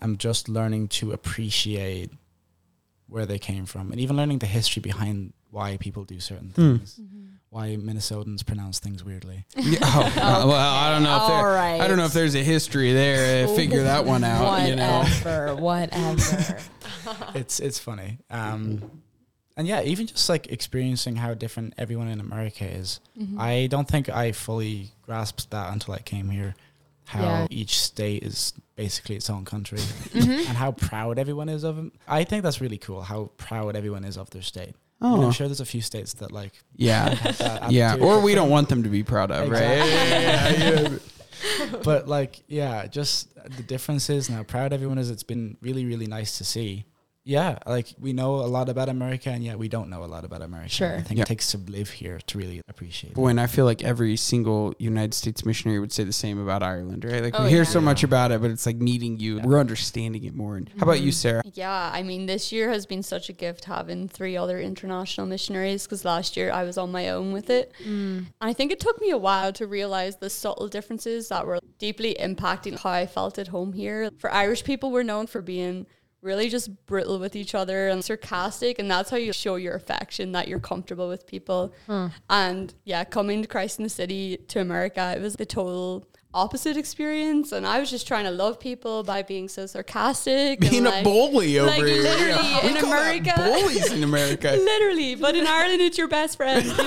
I'm 0.00 0.16
just 0.18 0.48
learning 0.48 0.88
to 0.88 1.12
appreciate 1.12 2.10
where 3.08 3.26
they 3.26 3.38
came 3.38 3.66
from 3.66 3.90
and 3.90 4.00
even 4.00 4.16
learning 4.16 4.38
the 4.38 4.46
history 4.46 4.80
behind 4.80 5.32
why 5.50 5.76
people 5.78 6.04
do 6.04 6.20
certain 6.20 6.50
Hmm. 6.54 6.76
things, 6.76 7.00
why 7.50 7.76
Minnesotans 7.80 8.44
pronounce 8.44 8.78
things 8.78 9.02
weirdly. 9.04 9.44
Yeah, 9.56 9.78
oh, 9.82 10.48
well, 10.48 10.74
I 10.74 10.90
don't 10.92 11.02
know 11.02 11.16
if 11.22 11.28
there, 11.28 11.36
All 11.36 11.46
right. 11.46 11.80
I 11.80 11.88
don't 11.88 11.96
know 11.96 12.04
if 12.04 12.12
there's 12.12 12.34
a 12.34 12.42
history 12.42 12.92
there. 12.92 13.46
Uh, 13.48 13.54
figure 13.54 13.82
that 13.84 14.04
one 14.04 14.22
out, 14.24 14.68
you 14.68 14.76
know. 14.76 14.98
Whatever, 15.00 15.54
whatever. 15.56 16.58
it's 17.34 17.60
it's 17.60 17.78
funny. 17.78 18.18
Um, 18.30 19.02
and 19.56 19.66
yeah, 19.66 19.82
even 19.82 20.06
just 20.06 20.28
like 20.28 20.46
experiencing 20.52 21.16
how 21.16 21.34
different 21.34 21.74
everyone 21.78 22.08
in 22.08 22.20
America 22.20 22.64
is. 22.64 23.00
Mm-hmm. 23.18 23.40
I 23.40 23.66
don't 23.68 23.88
think 23.88 24.08
I 24.08 24.32
fully 24.32 24.90
grasped 25.02 25.50
that 25.50 25.72
until 25.72 25.94
I 25.94 25.98
came 25.98 26.30
here. 26.30 26.54
How 27.06 27.22
Yeah. 27.22 27.46
each 27.50 27.78
state 27.80 28.22
is 28.22 28.52
basically 28.76 29.16
its 29.16 29.30
own 29.30 29.44
country, 29.46 29.78
Mm-hmm. 29.78 30.30
and 30.30 30.56
how 30.58 30.72
proud 30.72 31.18
everyone 31.18 31.48
is 31.48 31.64
of 31.64 31.76
them. 31.76 31.92
I 32.06 32.24
think 32.24 32.42
that's 32.42 32.60
really 32.60 32.76
cool. 32.78 33.00
How 33.02 33.30
proud 33.38 33.74
everyone 33.76 34.04
is 34.04 34.16
of 34.18 34.28
their 34.30 34.42
state. 34.42 34.74
Oh. 35.00 35.14
And 35.14 35.22
Oh, 35.22 35.26
I'm 35.26 35.32
sure 35.32 35.46
there's 35.46 35.60
a 35.60 35.66
few 35.66 35.80
states 35.80 36.14
that 36.14 36.32
like 36.32 36.52
yeah, 36.74 37.14
that 37.38 37.70
yeah. 37.70 37.96
Or 38.00 38.20
we 38.20 38.34
don't 38.34 38.50
want 38.50 38.68
them 38.68 38.82
to 38.82 38.88
be 38.88 39.02
proud 39.02 39.30
of, 39.30 39.48
right? 39.48 39.62
Exactly. 39.62 40.98
but 41.84 42.08
like 42.08 42.42
yeah 42.48 42.86
just 42.86 43.32
the 43.56 43.62
differences 43.62 44.28
and 44.28 44.36
how 44.36 44.42
proud 44.42 44.72
everyone 44.72 44.98
is 44.98 45.10
it's 45.10 45.22
been 45.22 45.56
really 45.60 45.84
really 45.84 46.06
nice 46.06 46.38
to 46.38 46.44
see 46.44 46.84
yeah 47.28 47.58
like 47.66 47.88
we 48.00 48.12
know 48.12 48.36
a 48.36 48.50
lot 48.56 48.68
about 48.68 48.88
america 48.88 49.28
and 49.30 49.44
yet 49.44 49.58
we 49.58 49.68
don't 49.68 49.88
know 49.90 50.02
a 50.02 50.10
lot 50.14 50.24
about 50.24 50.40
america 50.42 50.68
Sure. 50.70 50.96
i 50.96 51.02
think 51.02 51.18
Yeah. 51.18 51.22
it 51.22 51.28
takes 51.34 51.50
to 51.52 51.58
live 51.58 51.90
here 51.90 52.18
to 52.28 52.38
really 52.38 52.60
appreciate 52.68 53.10
it 53.10 53.14
Boy, 53.14 53.28
and 53.28 53.40
I 53.40 53.46
feel 53.46 53.64
like 53.64 53.82
every 53.84 54.16
single 54.16 54.74
United 54.78 55.14
States 55.14 55.44
missionary 55.44 55.78
would 55.80 55.92
say 55.92 56.04
the 56.04 56.12
same 56.12 56.38
about 56.38 56.62
Ireland, 56.62 57.04
right? 57.04 57.22
Like 57.22 57.34
Oh, 57.38 57.44
we 57.44 57.50
hear 57.50 57.58
yeah. 57.68 57.76
so 57.76 57.80
much 57.80 58.02
about 58.04 58.30
it, 58.32 58.40
but 58.40 58.50
it's 58.50 58.66
like 58.66 58.76
meeting 58.76 59.18
you. 59.18 59.40
We're 59.40 59.58
understanding 59.58 60.24
it 60.24 60.34
more. 60.34 60.56
And 60.56 60.68
how 60.78 60.84
about 60.84 61.00
you, 61.00 61.10
mm-hmm. 61.10 61.24
Sarah? 61.24 61.42
Yeah, 61.54 61.90
I 61.92 62.02
mean, 62.02 62.26
this 62.26 62.52
year 62.52 62.70
has 62.70 62.86
been 62.86 63.02
such 63.02 63.28
a 63.28 63.32
gift 63.32 63.64
having 63.64 64.08
three 64.08 64.36
other 64.36 64.58
international 64.60 65.26
missionaries 65.26 65.84
because 65.84 66.04
last 66.04 66.36
year 66.36 66.50
I 66.52 66.62
was 66.64 66.78
on 66.78 66.90
my 66.92 67.08
own 67.10 67.32
with 67.32 67.50
it. 67.50 67.72
And 67.84 68.26
I 68.40 68.52
think 68.52 68.72
it 68.72 68.80
took 68.80 69.00
me 69.00 69.10
a 69.10 69.18
while 69.18 69.52
to 69.54 69.66
realize 69.66 70.16
the 70.16 70.30
subtle 70.30 70.68
differences 70.68 71.28
that 71.28 71.46
were 71.46 71.58
deeply 71.78 72.16
impacting 72.20 72.78
how 72.78 72.90
I 72.90 73.06
felt 73.06 73.38
at 73.38 73.48
home 73.48 73.72
here. 73.72 74.10
For 74.18 74.32
Irish 74.32 74.64
people, 74.64 74.90
we're 74.90 75.02
known 75.02 75.26
for 75.26 75.40
being 75.40 75.86
really 76.20 76.48
just 76.48 76.86
brutal 76.86 77.18
with 77.18 77.36
each 77.36 77.54
other 77.54 77.88
and 77.88 78.04
sarcastic, 78.04 78.78
and 78.78 78.90
that's 78.90 79.10
how 79.10 79.16
you 79.16 79.32
show 79.32 79.56
your 79.56 79.74
affection 79.74 80.32
that 80.32 80.48
you're 80.48 80.58
comfortable 80.58 81.08
with 81.08 81.26
people. 81.26 81.72
Hmm. 81.86 82.08
And 82.28 82.74
yeah, 82.84 83.04
coming 83.04 83.42
to 83.42 83.48
Christ 83.48 83.78
in 83.78 83.84
the 83.84 83.90
City 83.90 84.38
to 84.48 84.60
America, 84.60 85.14
it 85.16 85.20
was 85.20 85.36
the 85.36 85.46
total 85.46 86.06
opposite 86.38 86.76
experience, 86.76 87.50
and 87.52 87.66
I 87.66 87.80
was 87.80 87.90
just 87.90 88.06
trying 88.06 88.24
to 88.24 88.30
love 88.30 88.60
people 88.60 89.02
by 89.02 89.22
being 89.22 89.48
so 89.48 89.66
sarcastic. 89.66 90.60
and, 90.62 90.70
Being 90.70 90.86
a 90.86 91.02
bully 91.02 91.58
over 91.58 91.68
like, 91.70 91.84
here. 91.84 92.02
literally 92.02 92.48
Yeah. 92.50 92.62
We 92.62 92.68
in 92.70 92.76
call 92.82 92.90
that 92.90 93.16
America. 93.18 93.32
bullies 93.60 93.92
in 93.92 94.02
America. 94.04 94.50
Literally, 94.72 95.14
but 95.16 95.34
in 95.34 95.46
Ireland, 95.46 95.80
it's 95.82 95.98
your 95.98 96.08
best 96.08 96.36
friend. 96.36 96.64
You 96.64 96.76
know? 96.76 96.76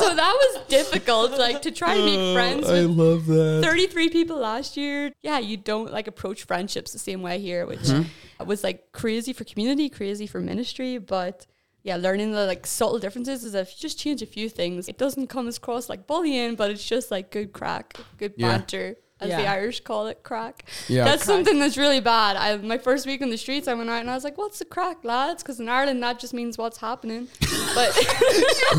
so 0.00 0.14
that 0.14 0.34
was 0.42 0.62
difficult, 0.68 1.32
like 1.38 1.62
to 1.62 1.70
try 1.70 1.94
and 1.94 2.04
make 2.04 2.34
friends 2.34 2.68
I 2.68 2.72
with 2.82 2.90
love 2.90 3.26
that. 3.26 3.60
33 3.64 4.08
people 4.10 4.36
last 4.38 4.76
year. 4.76 5.12
Yeah, 5.22 5.38
you 5.38 5.56
don't 5.56 5.92
like 5.92 6.06
approach 6.06 6.44
friendships 6.44 6.92
the 6.92 6.98
same 6.98 7.22
way 7.22 7.38
here, 7.40 7.66
which 7.66 7.80
Mhm. 7.80 8.06
was 8.46 8.64
like 8.64 8.92
crazy 8.92 9.32
for 9.32 9.44
community, 9.44 9.88
crazy 9.88 10.26
for 10.26 10.40
ministry. 10.40 10.98
But 10.98 11.46
yeah, 11.82 11.96
learning 11.96 12.32
the 12.32 12.46
like 12.46 12.66
subtle 12.66 12.98
differences 12.98 13.44
is 13.44 13.54
if 13.54 13.70
you 13.70 13.76
just 13.80 13.98
change 13.98 14.22
a 14.22 14.26
few 14.26 14.48
things, 14.48 14.88
it 14.88 14.98
doesn't 14.98 15.28
come 15.28 15.48
across 15.48 15.88
like 15.88 16.06
bullying, 16.06 16.54
but 16.54 16.70
it's 16.70 16.84
just 16.86 17.10
like 17.10 17.30
good 17.30 17.52
crack, 17.52 17.96
good 18.18 18.34
Yeah. 18.36 18.48
banter. 18.58 18.96
As 19.22 19.28
the 19.28 19.46
Irish 19.46 19.80
call 19.80 20.06
it, 20.06 20.22
crack. 20.22 20.64
Yeah. 20.88 21.04
that's 21.04 21.24
Crack. 21.24 21.36
something 21.36 21.58
that's 21.58 21.76
really 21.76 22.00
bad. 22.00 22.36
I 22.36 22.56
my 22.56 22.78
first 22.78 23.06
week 23.06 23.20
on 23.20 23.28
the 23.28 23.36
streets, 23.36 23.68
I 23.68 23.74
went 23.74 23.90
out 23.90 24.00
and 24.00 24.08
I 24.08 24.14
was 24.14 24.24
like, 24.24 24.38
"What's 24.38 24.60
the 24.60 24.64
crack, 24.64 25.04
lads?" 25.04 25.42
Because 25.42 25.60
in 25.60 25.68
Ireland, 25.68 26.02
that 26.02 26.18
just 26.18 26.32
means 26.32 26.56
what's 26.56 26.78
happening. 26.78 27.28
But 27.74 27.90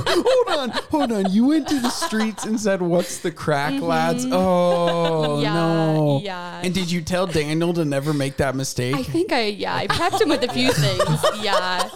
hold 0.08 0.58
on, 0.60 0.70
hold 0.90 1.12
on. 1.12 1.32
You 1.32 1.46
went 1.46 1.68
to 1.68 1.80
the 1.80 1.92
streets 1.92 2.44
and 2.46 2.60
said, 2.60 2.82
"What's 2.82 3.20
the 3.20 3.32
crack, 3.32 3.80
lads?" 3.82 4.26
Oh 4.26 4.32
Mm-hmm. 4.32 5.44
Yeah, 5.44 5.54
no. 5.54 6.22
yeah. 6.24 6.62
And 6.64 6.74
did 6.74 6.90
you 6.90 7.04
tell 7.04 7.28
Daniel 7.28 7.72
to 7.76 7.86
never 7.86 8.12
make 8.12 8.38
that 8.38 8.56
mistake? 8.56 8.96
I 8.96 9.04
think 9.04 9.32
I 9.32 9.44
yeah 9.46 9.76
I 9.76 9.86
prepped 9.86 10.22
him 10.22 10.30
with 10.30 10.44
a 10.44 10.52
few 10.52 10.72
things. 10.74 11.04
Yeah, 11.44 11.88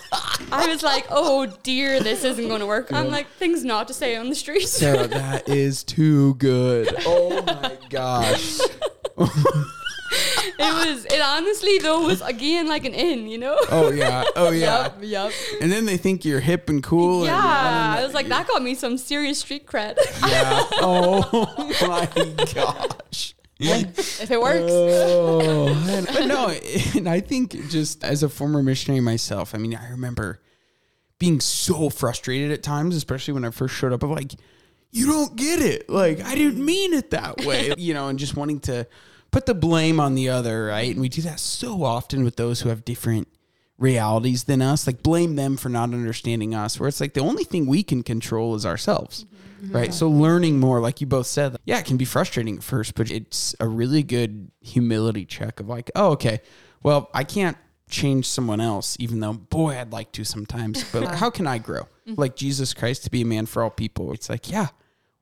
I 0.51 0.67
was 0.67 0.83
like, 0.83 1.05
oh 1.09 1.45
dear, 1.63 1.99
this 1.99 2.23
isn't 2.23 2.47
going 2.47 2.59
to 2.61 2.65
work. 2.65 2.91
I'm 2.93 3.09
like 3.09 3.27
things 3.31 3.63
not 3.63 3.87
to 3.87 3.93
say 3.93 4.15
on 4.15 4.29
the 4.29 4.35
streets. 4.35 4.71
Sarah, 4.71 5.07
that 5.09 5.49
is 5.49 5.83
too 5.83 6.35
good. 6.35 6.95
Oh 7.07 7.41
my 7.43 7.77
gosh. 7.89 8.59
it 9.17 10.59
was 10.59 11.05
it 11.05 11.21
honestly 11.21 11.77
though 11.79 12.05
was 12.05 12.21
again 12.21 12.67
like 12.67 12.85
an 12.85 12.93
in, 12.93 13.27
you 13.27 13.37
know. 13.37 13.57
Oh 13.69 13.91
yeah. 13.91 14.23
Oh 14.35 14.49
yeah. 14.51 14.83
Yep, 14.83 14.97
yep. 15.01 15.31
And 15.61 15.71
then 15.71 15.85
they 15.85 15.97
think 15.97 16.25
you're 16.25 16.39
hip 16.39 16.69
and 16.69 16.81
cool. 16.83 17.25
Yeah, 17.25 17.35
And, 17.35 17.99
I 17.99 18.03
was 18.03 18.13
like 18.13 18.27
that 18.27 18.47
got 18.47 18.61
me 18.63 18.75
some 18.75 18.97
serious 18.97 19.39
street 19.39 19.65
cred. 19.67 19.97
yeah. 20.27 20.63
Oh 20.81 21.65
my 21.81 22.07
gosh. 22.53 23.35
if 23.59 24.31
it 24.31 24.41
works. 24.41 24.71
Oh, 24.71 25.73
man. 25.87 26.05
but 26.05 26.25
no, 26.25 26.49
and 26.95 27.07
I 27.07 27.21
think 27.21 27.69
just 27.69 28.03
as 28.03 28.23
a 28.23 28.29
former 28.29 28.61
missionary 28.61 29.01
myself, 29.01 29.55
I 29.55 29.57
mean, 29.57 29.75
I 29.75 29.89
remember 29.91 30.41
being 31.19 31.39
so 31.39 31.89
frustrated 31.89 32.51
at 32.51 32.63
times, 32.63 32.95
especially 32.95 33.33
when 33.33 33.45
I 33.45 33.51
first 33.51 33.75
showed 33.75 33.93
up. 33.93 34.03
Of 34.03 34.09
like, 34.09 34.33
you 34.91 35.05
don't 35.05 35.35
get 35.35 35.61
it. 35.61 35.89
Like, 35.89 36.21
I 36.21 36.35
didn't 36.35 36.63
mean 36.63 36.93
it 36.93 37.11
that 37.11 37.45
way, 37.45 37.73
you 37.77 37.93
know, 37.93 38.09
and 38.09 38.19
just 38.19 38.35
wanting 38.35 38.59
to 38.61 38.87
put 39.31 39.45
the 39.45 39.53
blame 39.53 39.99
on 39.99 40.15
the 40.15 40.29
other, 40.29 40.65
right? 40.65 40.91
And 40.91 40.99
we 40.99 41.09
do 41.09 41.21
that 41.21 41.39
so 41.39 41.83
often 41.83 42.23
with 42.23 42.35
those 42.35 42.61
who 42.61 42.69
have 42.69 42.83
different 42.83 43.29
realities 43.77 44.45
than 44.45 44.61
us, 44.61 44.87
like 44.87 45.03
blame 45.03 45.35
them 45.35 45.55
for 45.57 45.69
not 45.69 45.93
understanding 45.93 46.53
us. 46.53 46.79
Where 46.79 46.89
it's 46.89 47.01
like 47.01 47.13
the 47.13 47.21
only 47.21 47.43
thing 47.45 47.65
we 47.67 47.83
can 47.83 48.03
control 48.03 48.55
is 48.55 48.65
ourselves 48.65 49.25
right? 49.69 49.93
So 49.93 50.09
learning 50.09 50.59
more, 50.59 50.79
like 50.79 51.01
you 51.01 51.07
both 51.07 51.27
said, 51.27 51.57
yeah, 51.65 51.79
it 51.79 51.85
can 51.85 51.97
be 51.97 52.05
frustrating 52.05 52.57
at 52.57 52.63
first, 52.63 52.95
but 52.95 53.11
it's 53.11 53.55
a 53.59 53.67
really 53.67 54.03
good 54.03 54.51
humility 54.61 55.25
check 55.25 55.59
of 55.59 55.67
like, 55.67 55.91
oh, 55.95 56.11
okay, 56.11 56.41
well, 56.83 57.09
I 57.13 57.23
can't 57.23 57.57
change 57.89 58.27
someone 58.27 58.61
else, 58.61 58.97
even 58.99 59.19
though, 59.19 59.33
boy, 59.33 59.77
I'd 59.77 59.91
like 59.91 60.11
to 60.13 60.23
sometimes, 60.23 60.83
but 60.91 61.15
how 61.15 61.29
can 61.29 61.47
I 61.47 61.57
grow? 61.57 61.83
Mm-hmm. 62.07 62.19
Like 62.19 62.35
Jesus 62.35 62.73
Christ 62.73 63.03
to 63.05 63.11
be 63.11 63.21
a 63.21 63.25
man 63.25 63.45
for 63.45 63.63
all 63.63 63.69
people. 63.69 64.11
It's 64.13 64.29
like, 64.29 64.49
yeah, 64.49 64.67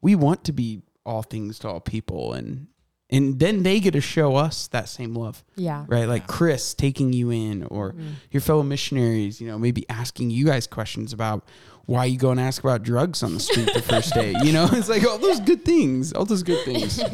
we 0.01 0.15
want 0.15 0.43
to 0.45 0.53
be 0.53 0.81
all 1.05 1.23
things 1.23 1.59
to 1.59 1.69
all 1.69 1.79
people, 1.79 2.33
and 2.33 2.67
and 3.09 3.39
then 3.39 3.63
they 3.63 3.79
get 3.79 3.91
to 3.91 4.01
show 4.01 4.35
us 4.35 4.67
that 4.69 4.89
same 4.89 5.13
love 5.13 5.43
Yeah. 5.55 5.85
right? 5.87 6.07
Like 6.07 6.25
Chris 6.25 6.73
taking 6.73 7.13
you 7.13 7.29
in, 7.29 7.63
or 7.63 7.91
mm-hmm. 7.91 8.13
your 8.31 8.41
fellow 8.41 8.63
missionaries, 8.63 9.39
you 9.39 9.47
know, 9.47 9.59
maybe 9.59 9.87
asking 9.87 10.31
you 10.31 10.45
guys 10.45 10.67
questions 10.67 11.13
about 11.13 11.45
why 11.85 12.05
you 12.05 12.17
go 12.17 12.31
and 12.31 12.39
ask 12.39 12.63
about 12.63 12.83
drugs 12.83 13.23
on 13.23 13.33
the 13.33 13.39
street 13.39 13.69
the 13.73 13.81
first 13.81 14.13
day. 14.13 14.33
You 14.43 14.53
know, 14.53 14.67
it's 14.71 14.89
like 14.89 15.05
all 15.05 15.17
those 15.17 15.39
good 15.39 15.65
things, 15.65 16.13
all 16.13 16.25
those 16.25 16.43
good 16.43 16.63
things. 16.65 17.01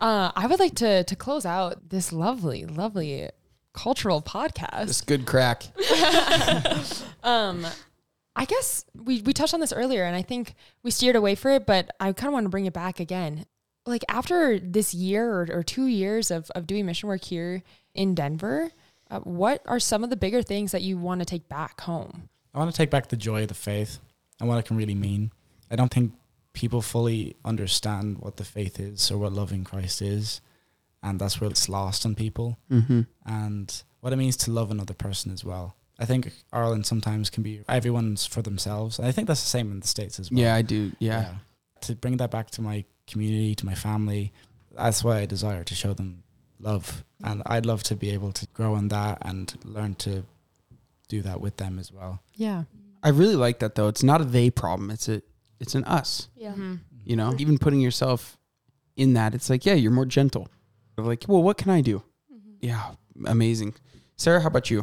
Uh, 0.00 0.32
I 0.34 0.46
would 0.46 0.58
like 0.58 0.76
to 0.76 1.04
to 1.04 1.14
close 1.14 1.44
out 1.44 1.90
this 1.90 2.10
lovely, 2.10 2.64
lovely 2.64 3.28
cultural 3.74 4.22
podcast. 4.22 4.86
This 4.86 5.02
good 5.02 5.26
crack. 5.26 5.64
Um, 7.22 7.66
I 8.34 8.46
guess 8.46 8.86
we 8.94 9.20
we 9.20 9.34
touched 9.34 9.52
on 9.52 9.60
this 9.60 9.74
earlier, 9.74 10.04
and 10.04 10.16
I 10.16 10.22
think 10.22 10.54
we 10.82 10.90
steered 10.90 11.16
away 11.16 11.34
for 11.34 11.50
it, 11.50 11.66
but 11.66 11.90
I 12.00 12.14
kind 12.14 12.28
of 12.28 12.32
want 12.32 12.46
to 12.46 12.48
bring 12.48 12.64
it 12.64 12.72
back 12.72 12.98
again. 12.98 13.44
Like 13.84 14.02
after 14.08 14.58
this 14.58 14.94
year 14.94 15.30
or, 15.30 15.48
or 15.52 15.62
two 15.62 15.84
years 15.84 16.30
of 16.30 16.50
of 16.52 16.66
doing 16.66 16.86
mission 16.86 17.10
work 17.10 17.24
here 17.24 17.62
in 17.94 18.14
Denver, 18.14 18.70
uh, 19.10 19.20
what 19.20 19.60
are 19.66 19.78
some 19.78 20.02
of 20.02 20.08
the 20.08 20.16
bigger 20.16 20.40
things 20.40 20.72
that 20.72 20.80
you 20.80 20.96
want 20.96 21.18
to 21.18 21.26
take 21.26 21.46
back 21.46 21.82
home? 21.82 22.30
I 22.54 22.58
want 22.58 22.70
to 22.70 22.76
take 22.76 22.90
back 22.90 23.08
the 23.08 23.16
joy 23.16 23.42
of 23.42 23.48
the 23.48 23.54
faith 23.54 23.98
and 24.38 24.48
what 24.48 24.58
it 24.58 24.64
can 24.64 24.76
really 24.76 24.94
mean. 24.94 25.32
I 25.70 25.76
don't 25.76 25.92
think 25.92 26.12
people 26.52 26.82
fully 26.82 27.36
understand 27.44 28.18
what 28.18 28.36
the 28.36 28.44
faith 28.44 28.80
is 28.80 29.10
or 29.10 29.18
what 29.18 29.32
loving 29.32 29.64
Christ 29.64 30.02
is. 30.02 30.40
And 31.02 31.18
that's 31.18 31.40
where 31.40 31.48
it's 31.48 31.68
lost 31.68 32.04
on 32.04 32.14
people. 32.14 32.58
Mm-hmm. 32.70 33.02
And 33.24 33.82
what 34.00 34.12
it 34.12 34.16
means 34.16 34.36
to 34.38 34.50
love 34.50 34.70
another 34.70 34.94
person 34.94 35.32
as 35.32 35.44
well. 35.44 35.76
I 35.98 36.06
think 36.06 36.32
Ireland 36.52 36.86
sometimes 36.86 37.30
can 37.30 37.42
be 37.42 37.60
everyone's 37.68 38.26
for 38.26 38.42
themselves. 38.42 38.98
And 38.98 39.06
I 39.06 39.12
think 39.12 39.28
that's 39.28 39.42
the 39.42 39.48
same 39.48 39.70
in 39.70 39.80
the 39.80 39.86
States 39.86 40.18
as 40.18 40.30
well. 40.30 40.40
Yeah, 40.40 40.54
I 40.54 40.62
do. 40.62 40.92
Yeah. 40.98 41.34
To 41.82 41.94
bring 41.94 42.16
that 42.16 42.30
back 42.30 42.50
to 42.52 42.62
my 42.62 42.84
community, 43.06 43.54
to 43.56 43.66
my 43.66 43.74
family, 43.74 44.32
that's 44.72 45.04
why 45.04 45.20
I 45.20 45.26
desire 45.26 45.62
to 45.64 45.74
show 45.74 45.92
them 45.92 46.22
love. 46.58 47.04
And 47.22 47.42
I'd 47.46 47.66
love 47.66 47.82
to 47.84 47.96
be 47.96 48.10
able 48.10 48.32
to 48.32 48.46
grow 48.54 48.76
in 48.76 48.88
that 48.88 49.18
and 49.22 49.54
learn 49.64 49.94
to 49.96 50.24
do 51.10 51.20
that 51.22 51.40
with 51.40 51.58
them 51.58 51.78
as 51.78 51.92
well. 51.92 52.22
Yeah. 52.34 52.64
I 53.02 53.10
really 53.10 53.36
like 53.36 53.58
that 53.58 53.74
though. 53.74 53.88
It's 53.88 54.02
not 54.02 54.20
a 54.20 54.24
they 54.24 54.48
problem. 54.48 54.90
It's 54.90 55.08
a 55.08 55.22
it's 55.58 55.74
an 55.74 55.84
us. 55.84 56.28
Yeah. 56.36 56.52
Mm-hmm. 56.52 56.76
You 57.04 57.16
know, 57.16 57.34
even 57.38 57.58
putting 57.58 57.80
yourself 57.80 58.38
in 58.96 59.14
that, 59.14 59.34
it's 59.34 59.50
like, 59.50 59.66
yeah, 59.66 59.74
you're 59.74 59.90
more 59.90 60.06
gentle. 60.06 60.48
Of 60.96 61.06
like, 61.06 61.24
well, 61.28 61.42
what 61.42 61.56
can 61.56 61.70
I 61.70 61.80
do? 61.80 62.02
Mm-hmm. 62.32 62.50
Yeah, 62.60 62.92
amazing. 63.26 63.74
Sarah, 64.16 64.40
how 64.40 64.48
about 64.48 64.70
you? 64.70 64.82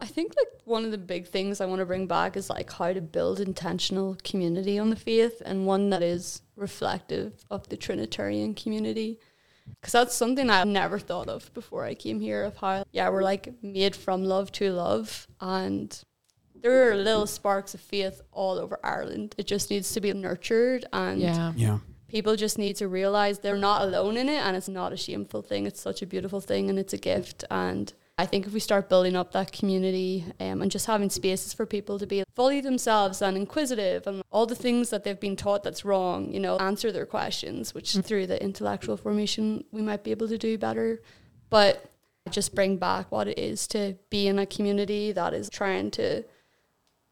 I 0.00 0.06
think 0.06 0.34
like 0.36 0.48
one 0.64 0.84
of 0.84 0.90
the 0.90 0.98
big 0.98 1.28
things 1.28 1.60
I 1.60 1.66
want 1.66 1.80
to 1.80 1.86
bring 1.86 2.06
back 2.06 2.36
is 2.36 2.50
like 2.50 2.72
how 2.72 2.92
to 2.92 3.00
build 3.00 3.38
intentional 3.38 4.16
community 4.24 4.78
on 4.78 4.90
the 4.90 4.96
faith 4.96 5.40
and 5.44 5.66
one 5.66 5.90
that 5.90 6.02
is 6.02 6.42
reflective 6.56 7.44
of 7.50 7.68
the 7.68 7.76
Trinitarian 7.76 8.54
community. 8.54 9.20
Because 9.80 9.92
that's 9.92 10.14
something 10.14 10.48
I 10.50 10.64
never 10.64 10.98
thought 10.98 11.28
of 11.28 11.52
before 11.54 11.84
I 11.84 11.94
came 11.94 12.20
here 12.20 12.44
of 12.44 12.56
how, 12.56 12.84
yeah, 12.92 13.08
we're 13.08 13.22
like 13.22 13.52
made 13.62 13.96
from 13.96 14.24
love 14.24 14.52
to 14.52 14.70
love. 14.72 15.26
And 15.40 15.96
there 16.54 16.90
are 16.90 16.94
little 16.94 17.26
sparks 17.26 17.74
of 17.74 17.80
faith 17.80 18.20
all 18.32 18.58
over 18.58 18.78
Ireland. 18.84 19.34
It 19.38 19.46
just 19.46 19.70
needs 19.70 19.92
to 19.92 20.00
be 20.00 20.12
nurtured 20.12 20.84
and 20.92 21.20
Yeah. 21.20 21.52
Yeah. 21.56 21.78
people 22.08 22.36
just 22.36 22.58
need 22.58 22.76
to 22.76 22.86
realize 22.88 23.38
they're 23.40 23.56
not 23.56 23.82
alone 23.82 24.16
in 24.16 24.28
it 24.28 24.40
and 24.44 24.56
it's 24.56 24.68
not 24.68 24.92
a 24.92 24.96
shameful 24.96 25.42
thing. 25.42 25.66
It's 25.66 25.80
such 25.80 26.02
a 26.02 26.06
beautiful 26.06 26.40
thing 26.40 26.70
and 26.70 26.78
it's 26.78 26.92
a 26.92 26.98
gift. 26.98 27.44
And 27.50 27.92
I 28.22 28.26
think 28.26 28.46
if 28.46 28.52
we 28.52 28.60
start 28.60 28.88
building 28.88 29.16
up 29.16 29.32
that 29.32 29.50
community 29.50 30.24
um, 30.38 30.62
and 30.62 30.70
just 30.70 30.86
having 30.86 31.10
spaces 31.10 31.52
for 31.52 31.66
people 31.66 31.98
to 31.98 32.06
be 32.06 32.22
fully 32.36 32.60
themselves 32.60 33.20
and 33.20 33.36
inquisitive 33.36 34.06
and 34.06 34.22
all 34.30 34.46
the 34.46 34.54
things 34.54 34.90
that 34.90 35.02
they've 35.02 35.18
been 35.18 35.34
taught 35.34 35.64
that's 35.64 35.84
wrong, 35.84 36.32
you 36.32 36.38
know, 36.38 36.56
answer 36.58 36.92
their 36.92 37.04
questions, 37.04 37.74
which 37.74 37.94
through 37.94 38.28
the 38.28 38.40
intellectual 38.40 38.96
formation 38.96 39.64
we 39.72 39.82
might 39.82 40.04
be 40.04 40.12
able 40.12 40.28
to 40.28 40.38
do 40.38 40.56
better. 40.56 41.02
But 41.50 41.90
just 42.30 42.54
bring 42.54 42.76
back 42.76 43.10
what 43.10 43.26
it 43.26 43.40
is 43.40 43.66
to 43.68 43.96
be 44.08 44.28
in 44.28 44.38
a 44.38 44.46
community 44.46 45.10
that 45.10 45.34
is 45.34 45.50
trying 45.50 45.90
to 45.90 46.22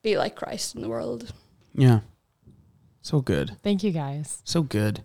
be 0.05 0.17
like 0.17 0.37
Christ 0.37 0.77
in 0.77 0.81
the 0.81 0.89
world. 0.89 1.33
Yeah. 1.75 2.01
So 3.03 3.21
good. 3.21 3.57
Thank 3.65 3.83
you 3.83 3.91
guys. 3.91 4.43
So 4.45 4.63
good. 4.63 5.03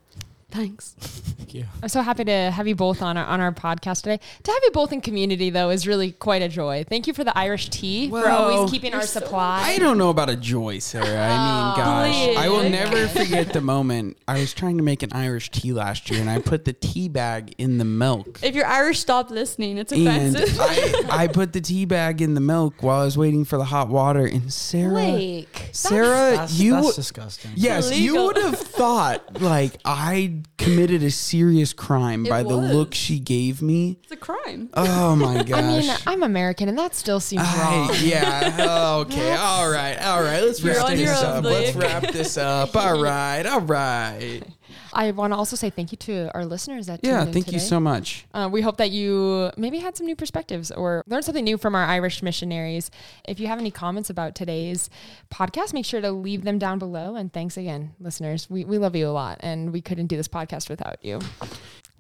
Thanks. 0.55 0.95
Thank 0.99 1.53
you. 1.53 1.65
I'm 1.83 1.89
so 1.89 2.01
happy 2.01 2.23
to 2.25 2.51
have 2.51 2.67
you 2.67 2.75
both 2.75 3.01
on 3.01 3.17
our 3.17 3.25
on 3.25 3.39
our 3.41 3.51
podcast 3.51 4.03
today. 4.03 4.19
To 4.43 4.51
have 4.51 4.59
you 4.63 4.71
both 4.71 4.91
in 4.93 5.01
community 5.01 5.49
though 5.49 5.69
is 5.69 5.85
really 5.87 6.11
quite 6.13 6.41
a 6.41 6.47
joy. 6.49 6.85
Thank 6.87 7.07
you 7.07 7.13
for 7.13 7.23
the 7.23 7.37
Irish 7.37 7.69
tea 7.69 8.07
for 8.09 8.13
Well, 8.13 8.51
always 8.53 8.71
keeping 8.71 8.93
our 8.93 9.03
supply. 9.03 9.61
I 9.63 9.77
don't 9.77 9.97
know 9.97 10.09
about 10.09 10.29
a 10.29 10.35
joy, 10.35 10.79
Sarah. 10.79 11.05
I 11.05 11.29
mean, 11.29 11.73
oh, 11.73 11.75
gosh, 11.77 12.37
I 12.37 12.49
will 12.49 12.69
never 12.69 13.07
forget 13.19 13.53
the 13.53 13.61
moment 13.61 14.17
I 14.27 14.39
was 14.39 14.53
trying 14.53 14.77
to 14.77 14.83
make 14.83 15.03
an 15.03 15.11
Irish 15.13 15.51
tea 15.51 15.73
last 15.73 16.09
year, 16.09 16.19
and 16.21 16.29
I 16.29 16.39
put 16.39 16.65
the 16.65 16.73
tea 16.73 17.09
bag 17.09 17.53
in 17.57 17.77
the 17.77 17.85
milk. 17.85 18.39
If 18.41 18.55
you're 18.55 18.65
Irish, 18.65 18.99
stop 18.99 19.29
listening. 19.29 19.77
It's 19.77 19.91
And 19.91 20.07
offensive. 20.35 20.57
I, 20.59 21.05
I 21.09 21.27
put 21.39 21.53
the 21.53 21.61
tea 21.61 21.85
bag 21.85 22.21
in 22.21 22.33
the 22.33 22.41
milk 22.41 22.81
while 22.81 23.01
I 23.01 23.05
was 23.05 23.17
waiting 23.17 23.45
for 23.45 23.57
the 23.57 23.65
hot 23.65 23.89
water. 23.89 24.25
And 24.25 24.51
Sarah, 24.51 24.89
Blake, 24.93 25.69
Sarah, 25.73 26.37
That's, 26.37 26.59
you, 26.59 26.71
that's 26.73 26.95
disgusting. 26.95 27.51
yes, 27.55 27.91
you 27.97 28.15
would 28.23 28.37
have 28.37 28.57
thought 28.57 29.41
like 29.41 29.77
I 29.85 30.41
committed 30.57 31.03
a 31.03 31.11
serious 31.11 31.73
crime 31.73 32.25
It 32.25 32.29
by 32.29 32.43
the 32.43 32.57
was. 32.57 32.71
look 32.71 32.93
she 32.93 33.19
gave 33.19 33.61
me. 33.61 33.97
it's 34.03 34.11
a 34.11 34.15
crime. 34.17 34.69
Oh 34.73 35.15
my 35.15 35.43
gosh. 35.43 35.59
I 35.63 35.79
mean, 35.79 35.91
I'm 36.07 36.23
American, 36.23 36.69
and 36.69 36.77
that 36.77 36.95
still 36.95 37.19
seems 37.19 37.43
wrong. 37.43 37.89
I, 37.91 37.97
yeah. 38.03 38.95
Okay. 39.05 39.33
All 39.33 39.69
right. 39.69 39.97
All 40.01 40.21
right. 40.23 40.41
Let's 40.41 40.63
You're 40.63 40.75
wrap 40.75 40.85
on 40.85 40.91
this 40.97 41.01
your 41.01 41.15
own, 41.15 41.37
up. 41.37 41.43
Let's 41.43 41.75
wrap 41.75 42.03
this 42.11 42.37
up. 42.37 42.75
All 42.75 42.99
right. 43.01 43.45
All 43.45 43.61
right. 43.61 44.41
I 44.95 45.11
want 45.11 45.33
to 45.33 45.37
also 45.37 45.55
say 45.55 45.69
thank 45.69 45.91
you 45.91 45.97
to 45.99 46.31
our 46.33 46.45
listeners 46.45 46.87
that 46.87 47.01
Yeah, 47.03 47.17
tuned 47.17 47.27
in 47.27 47.33
thank 47.33 47.51
you 47.51 47.59
so 47.59 47.79
much. 47.79 48.25
Uh, 48.33 48.49
we 48.51 48.61
hope 48.61 48.77
that 48.77 48.91
you 48.91 49.51
maybe 49.57 49.79
had 49.79 49.97
some 49.97 50.05
new 50.07 50.15
perspectives 50.15 50.71
or 50.71 51.03
learned 51.05 51.25
something 51.25 51.43
new 51.43 51.57
from 51.57 51.75
our 51.75 51.83
Irish 51.85 52.23
missionaries. 52.23 52.89
If 53.27 53.39
you 53.39 53.47
have 53.47 53.59
any 53.59 53.71
comments 53.71 54.09
about 54.09 54.35
today's 54.35 54.89
podcast, 55.29 55.73
make 55.73 55.85
sure 55.85 55.99
to 56.01 56.11
leave 56.11 56.43
them 56.45 56.57
down 56.57 56.79
below. 56.79 57.15
And 57.15 57.31
thanks 57.31 57.57
again, 57.57 57.93
listeners. 57.99 58.49
We, 58.49 58.63
we 58.63 58.77
love 58.77 58.95
you 58.95 59.07
a 59.07 59.11
lot, 59.11 59.37
and 59.41 59.73
we 59.73 59.81
couldn't 59.81 60.07
do 60.07 60.15
this 60.17 60.29
podcast 60.29 60.69
without 60.69 61.03
you. 61.03 61.19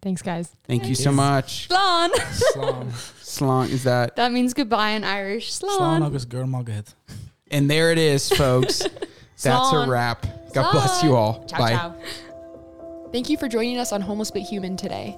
Thanks, 0.01 0.21
guys. 0.21 0.55
Thank 0.65 0.85
you 0.85 0.95
so 0.95 1.11
much. 1.11 1.67
Slán. 1.67 2.11
Slán. 2.11 2.85
Slán 3.21 3.69
is 3.69 3.83
that? 3.83 4.15
That 4.15 4.31
means 4.31 4.53
goodbye 4.53 4.91
in 4.91 5.03
Irish. 5.03 5.51
Slán 5.51 5.77
Slán. 5.77 6.05
agus 6.05 6.25
gur 6.25 6.43
magad. 6.45 6.93
And 7.51 7.69
there 7.69 7.91
it 7.91 7.97
is, 7.97 8.29
folks. 8.29 8.79
That's 9.41 9.73
a 9.73 9.85
wrap. 9.89 10.25
God 10.53 10.71
bless 10.71 11.03
you 11.03 11.15
all. 11.15 11.43
Ciao, 11.45 11.57
Bye. 11.57 11.71
ciao. 11.73 11.95
Thank 13.15 13.29
you 13.29 13.37
for 13.37 13.47
joining 13.47 13.77
us 13.77 13.93
on 13.93 14.01
Homeless 14.01 14.29
But 14.29 14.41
Human 14.41 14.75
today. 14.75 15.17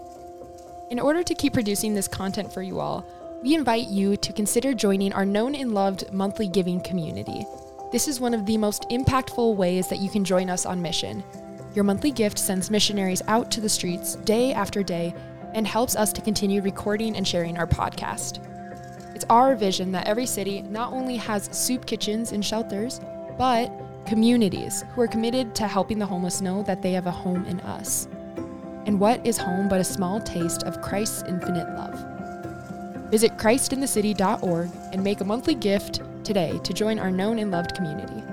In 0.91 0.99
order 0.99 1.23
to 1.23 1.33
keep 1.33 1.53
producing 1.53 1.95
this 1.95 2.07
content 2.07 2.53
for 2.53 2.62
you 2.62 2.79
all, 2.79 3.03
we 3.41 3.55
invite 3.55 3.88
you 3.88 4.15
to 4.17 4.31
consider 4.31 4.75
joining 4.75 5.13
our 5.13 5.25
known 5.25 5.55
and 5.55 5.73
loved 5.73 6.13
monthly 6.13 6.47
giving 6.47 6.79
community. 6.79 7.43
This 7.91 8.07
is 8.07 8.19
one 8.19 8.36
of 8.36 8.45
the 8.45 8.55
most 8.55 8.83
impactful 8.91 9.55
ways 9.55 9.88
that 9.88 9.97
you 9.97 10.12
can 10.12 10.23
join 10.23 10.47
us 10.47 10.63
on 10.63 10.79
mission. 10.79 11.23
Your 11.73 11.86
monthly 11.86 12.12
gift 12.12 12.38
sends 12.38 12.69
missionaries 12.69 13.23
out 13.27 13.49
to 13.49 13.62
the 13.62 13.67
streets 13.67 14.13
day 14.17 14.53
after 14.53 14.83
day 14.83 15.12
and 15.55 15.65
helps 15.65 15.95
us 15.95 16.13
to 16.13 16.21
continue 16.21 16.62
recording 16.62 17.17
and 17.17 17.27
sharing 17.27 17.57
our 17.57 17.65
podcast. 17.65 18.45
It's 19.15 19.25
our 19.27 19.55
vision 19.55 19.91
that 19.93 20.05
every 20.05 20.27
city 20.27 20.62
not 20.62 20.93
only 20.93 21.15
has 21.15 21.49
soup 21.51 21.88
kitchens 21.88 22.31
and 22.31 22.45
shelters, 22.45 23.01
but 23.39 23.71
communities 24.08 24.84
who 24.93 25.02
are 25.02 25.08
committed 25.08 25.54
to 25.56 25.67
helping 25.67 26.00
the 26.00 26.06
homeless 26.06 26.41
know 26.41 26.63
that 26.63 26.82
they 26.82 26.93
have 26.93 27.06
a 27.06 27.12
home 27.12 27.46
in 27.46 27.60
us. 27.62 28.08
And 28.86 29.00
what 29.00 29.26
is 29.28 29.38
home 29.38 29.67
but 29.67 29.82
a 29.82 29.84
small 29.84 30.22
taste 30.22 30.63
of 30.63 30.82
Christ's 30.82 31.24
infinite 31.28 31.67
love? 31.76 31.93
Visit 33.12 33.38
christinthecity.org 33.38 34.70
and 34.91 35.04
make 35.04 35.22
a 35.22 35.26
monthly 35.26 35.56
gift 35.56 36.02
today 36.24 36.60
to 36.63 36.74
join 36.74 37.00
our 37.00 37.12
known 37.12 37.39
and 37.39 37.52
loved 37.52 37.76
community. 37.76 38.24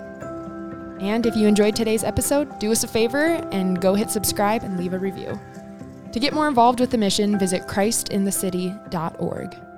And 1.01 1.27
if 1.27 1.37
you 1.37 1.47
enjoyed 1.47 1.77
today's 1.77 2.05
episode, 2.05 2.59
do 2.59 2.73
us 2.73 2.85
a 2.85 2.89
favor 2.89 3.47
and 3.53 3.81
go 3.81 3.95
hit 3.95 4.11
subscribe 4.11 4.63
and 4.63 4.79
leave 4.79 4.95
a 4.95 4.99
review. 4.99 5.39
To 6.13 6.21
get 6.21 6.33
more 6.33 6.49
involved 6.49 6.81
with 6.81 6.91
the 6.91 6.99
mission, 6.99 7.39
visit 7.39 7.67
christinthecity.org. 7.67 9.74